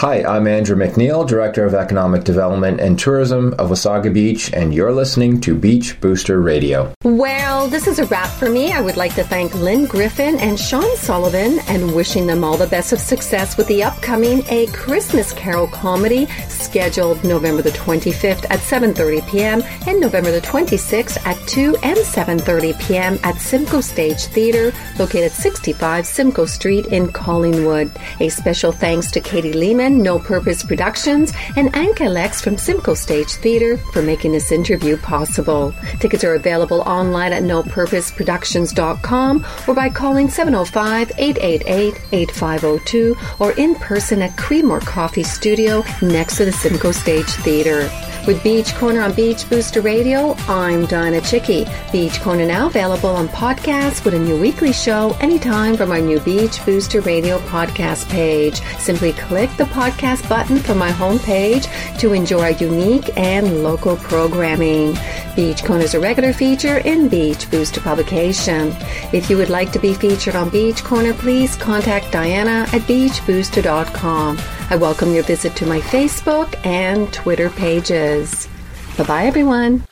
Hi, 0.00 0.22
I'm 0.24 0.46
Andrew 0.46 0.76
McNeil, 0.76 1.26
Director 1.26 1.64
of 1.64 1.72
Economic 1.72 2.22
Development 2.22 2.78
and 2.78 2.98
Tourism 2.98 3.54
of 3.54 3.70
Wasaga 3.70 4.12
Beach, 4.12 4.52
and 4.52 4.74
you're 4.74 4.92
listening 4.92 5.40
to 5.40 5.54
Beach 5.54 5.98
Booster 6.02 6.42
Radio. 6.42 6.92
Well, 7.02 7.66
this 7.68 7.86
is 7.86 7.98
a 7.98 8.04
wrap 8.04 8.28
for 8.28 8.50
me. 8.50 8.72
I 8.72 8.82
would 8.82 8.98
like 8.98 9.14
to 9.14 9.24
thank 9.24 9.54
Lynn 9.54 9.86
Griffin 9.86 10.38
and 10.38 10.60
Sean 10.60 10.94
Sullivan 10.98 11.60
and 11.68 11.94
wishing 11.94 12.26
them 12.26 12.44
all 12.44 12.58
the 12.58 12.66
best 12.66 12.92
of 12.92 12.98
success 12.98 13.56
with 13.56 13.68
the 13.68 13.84
upcoming 13.84 14.42
A 14.50 14.66
Christmas 14.66 15.32
Carol 15.32 15.66
comedy 15.66 16.26
scheduled 16.50 17.24
November 17.24 17.62
the 17.62 17.70
25th 17.70 18.44
at 18.50 18.60
7.30 18.60 19.26
p.m. 19.30 19.62
and 19.86 19.98
November 19.98 20.30
the 20.30 20.42
26th 20.42 21.26
at 21.26 21.38
2 21.48 21.74
and 21.82 21.96
7.30 21.96 22.78
p.m. 22.86 23.18
at 23.22 23.36
Simcoe 23.36 23.80
Stage 23.80 24.26
Theater, 24.26 24.76
located 24.98 25.32
65 25.32 26.06
Simcoe 26.06 26.44
Street 26.44 26.84
in 26.88 27.10
Collingwood. 27.10 27.90
A 28.20 28.28
special 28.28 28.72
thanks 28.72 29.10
to 29.12 29.20
Katie 29.22 29.54
Leamen 29.54 29.85
No 29.94 30.18
Porpoise 30.18 30.62
Productions, 30.62 31.32
and 31.56 31.72
Anka 31.72 32.12
Lex 32.12 32.40
from 32.40 32.56
Simcoe 32.56 32.94
Stage 32.94 33.30
Theater 33.30 33.78
for 33.92 34.02
making 34.02 34.32
this 34.32 34.52
interview 34.52 34.96
possible. 34.96 35.74
Tickets 36.00 36.24
are 36.24 36.34
available 36.34 36.80
online 36.82 37.32
at 37.32 37.42
noporpoiseproductions.com 37.42 39.46
or 39.66 39.74
by 39.74 39.88
calling 39.88 40.28
705 40.28 41.12
888 41.18 42.00
8502 42.12 43.16
or 43.38 43.52
in 43.52 43.74
person 43.76 44.22
at 44.22 44.36
Creemore 44.36 44.84
Coffee 44.84 45.22
Studio 45.22 45.84
next 46.02 46.38
to 46.38 46.44
the 46.44 46.52
Simcoe 46.52 46.92
Stage 46.92 47.26
Theater. 47.26 47.88
With 48.26 48.42
Beach 48.42 48.74
Corner 48.74 49.02
on 49.02 49.12
Beach 49.12 49.48
Booster 49.48 49.80
Radio, 49.80 50.32
I'm 50.48 50.84
Dianna 50.88 51.20
Chycki. 51.20 51.64
Beach 51.92 52.20
Corner 52.20 52.44
now 52.44 52.66
available 52.66 53.10
on 53.10 53.28
podcast 53.28 54.04
with 54.04 54.14
a 54.14 54.18
new 54.18 54.40
weekly 54.40 54.72
show 54.72 55.16
anytime 55.20 55.76
from 55.76 55.92
our 55.92 56.00
new 56.00 56.18
Beach 56.18 56.64
Booster 56.66 57.00
Radio 57.02 57.38
podcast 57.38 58.08
page. 58.08 58.60
Simply 58.78 59.12
click 59.12 59.48
the 59.56 59.64
podcast 59.64 60.28
button 60.28 60.58
from 60.58 60.76
my 60.76 60.90
homepage 60.90 61.68
to 62.00 62.14
enjoy 62.14 62.48
unique 62.56 63.16
and 63.16 63.62
local 63.62 63.96
programming. 63.96 64.96
Beach 65.36 65.62
Corner 65.62 65.84
is 65.84 65.94
a 65.94 66.00
regular 66.00 66.32
feature 66.32 66.78
in 66.78 67.08
Beach 67.08 67.48
Booster 67.48 67.80
publication. 67.80 68.74
If 69.12 69.30
you 69.30 69.36
would 69.36 69.50
like 69.50 69.70
to 69.70 69.78
be 69.78 69.94
featured 69.94 70.34
on 70.34 70.48
Beach 70.48 70.82
Corner, 70.82 71.14
please 71.14 71.54
contact 71.54 72.06
Dianna 72.06 72.66
at 72.74 72.82
beachbooster.com. 72.82 74.38
I 74.68 74.74
welcome 74.74 75.14
your 75.14 75.22
visit 75.22 75.54
to 75.56 75.66
my 75.66 75.78
Facebook 75.78 76.54
and 76.66 77.12
Twitter 77.12 77.50
pages. 77.50 78.48
Bye 78.98 79.04
bye, 79.04 79.26
everyone. 79.26 79.84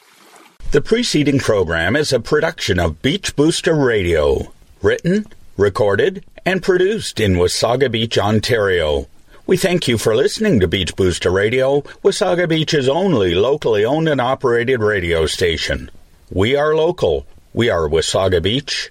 The 0.73 0.81
preceding 0.81 1.39
program 1.39 1.95
is 1.95 2.13
a 2.13 2.19
production 2.19 2.81
of 2.81 3.01
Beach 3.01 3.37
Booster 3.37 3.77
Radio, 3.77 4.53
written, 4.83 5.27
recorded, 5.57 6.25
and 6.45 6.61
produced 6.61 7.21
in 7.21 7.35
Wasaga 7.35 7.89
Beach, 7.89 8.19
Ontario. 8.19 9.07
We 9.47 9.57
thank 9.57 9.87
you 9.87 9.97
for 9.97 10.17
listening 10.17 10.59
to 10.59 10.67
Beach 10.67 10.97
Booster 10.97 11.31
Radio, 11.31 11.83
Wasaga 12.03 12.49
Beach's 12.49 12.89
only 12.89 13.37
locally 13.37 13.85
owned 13.85 14.09
and 14.09 14.21
operated 14.21 14.81
radio 14.81 15.27
station. 15.27 15.89
We 16.31 16.57
are 16.57 16.75
local. 16.75 17.27
We 17.53 17.71
are 17.71 17.89
Wasaga 17.89 18.43
Beach. 18.43 18.91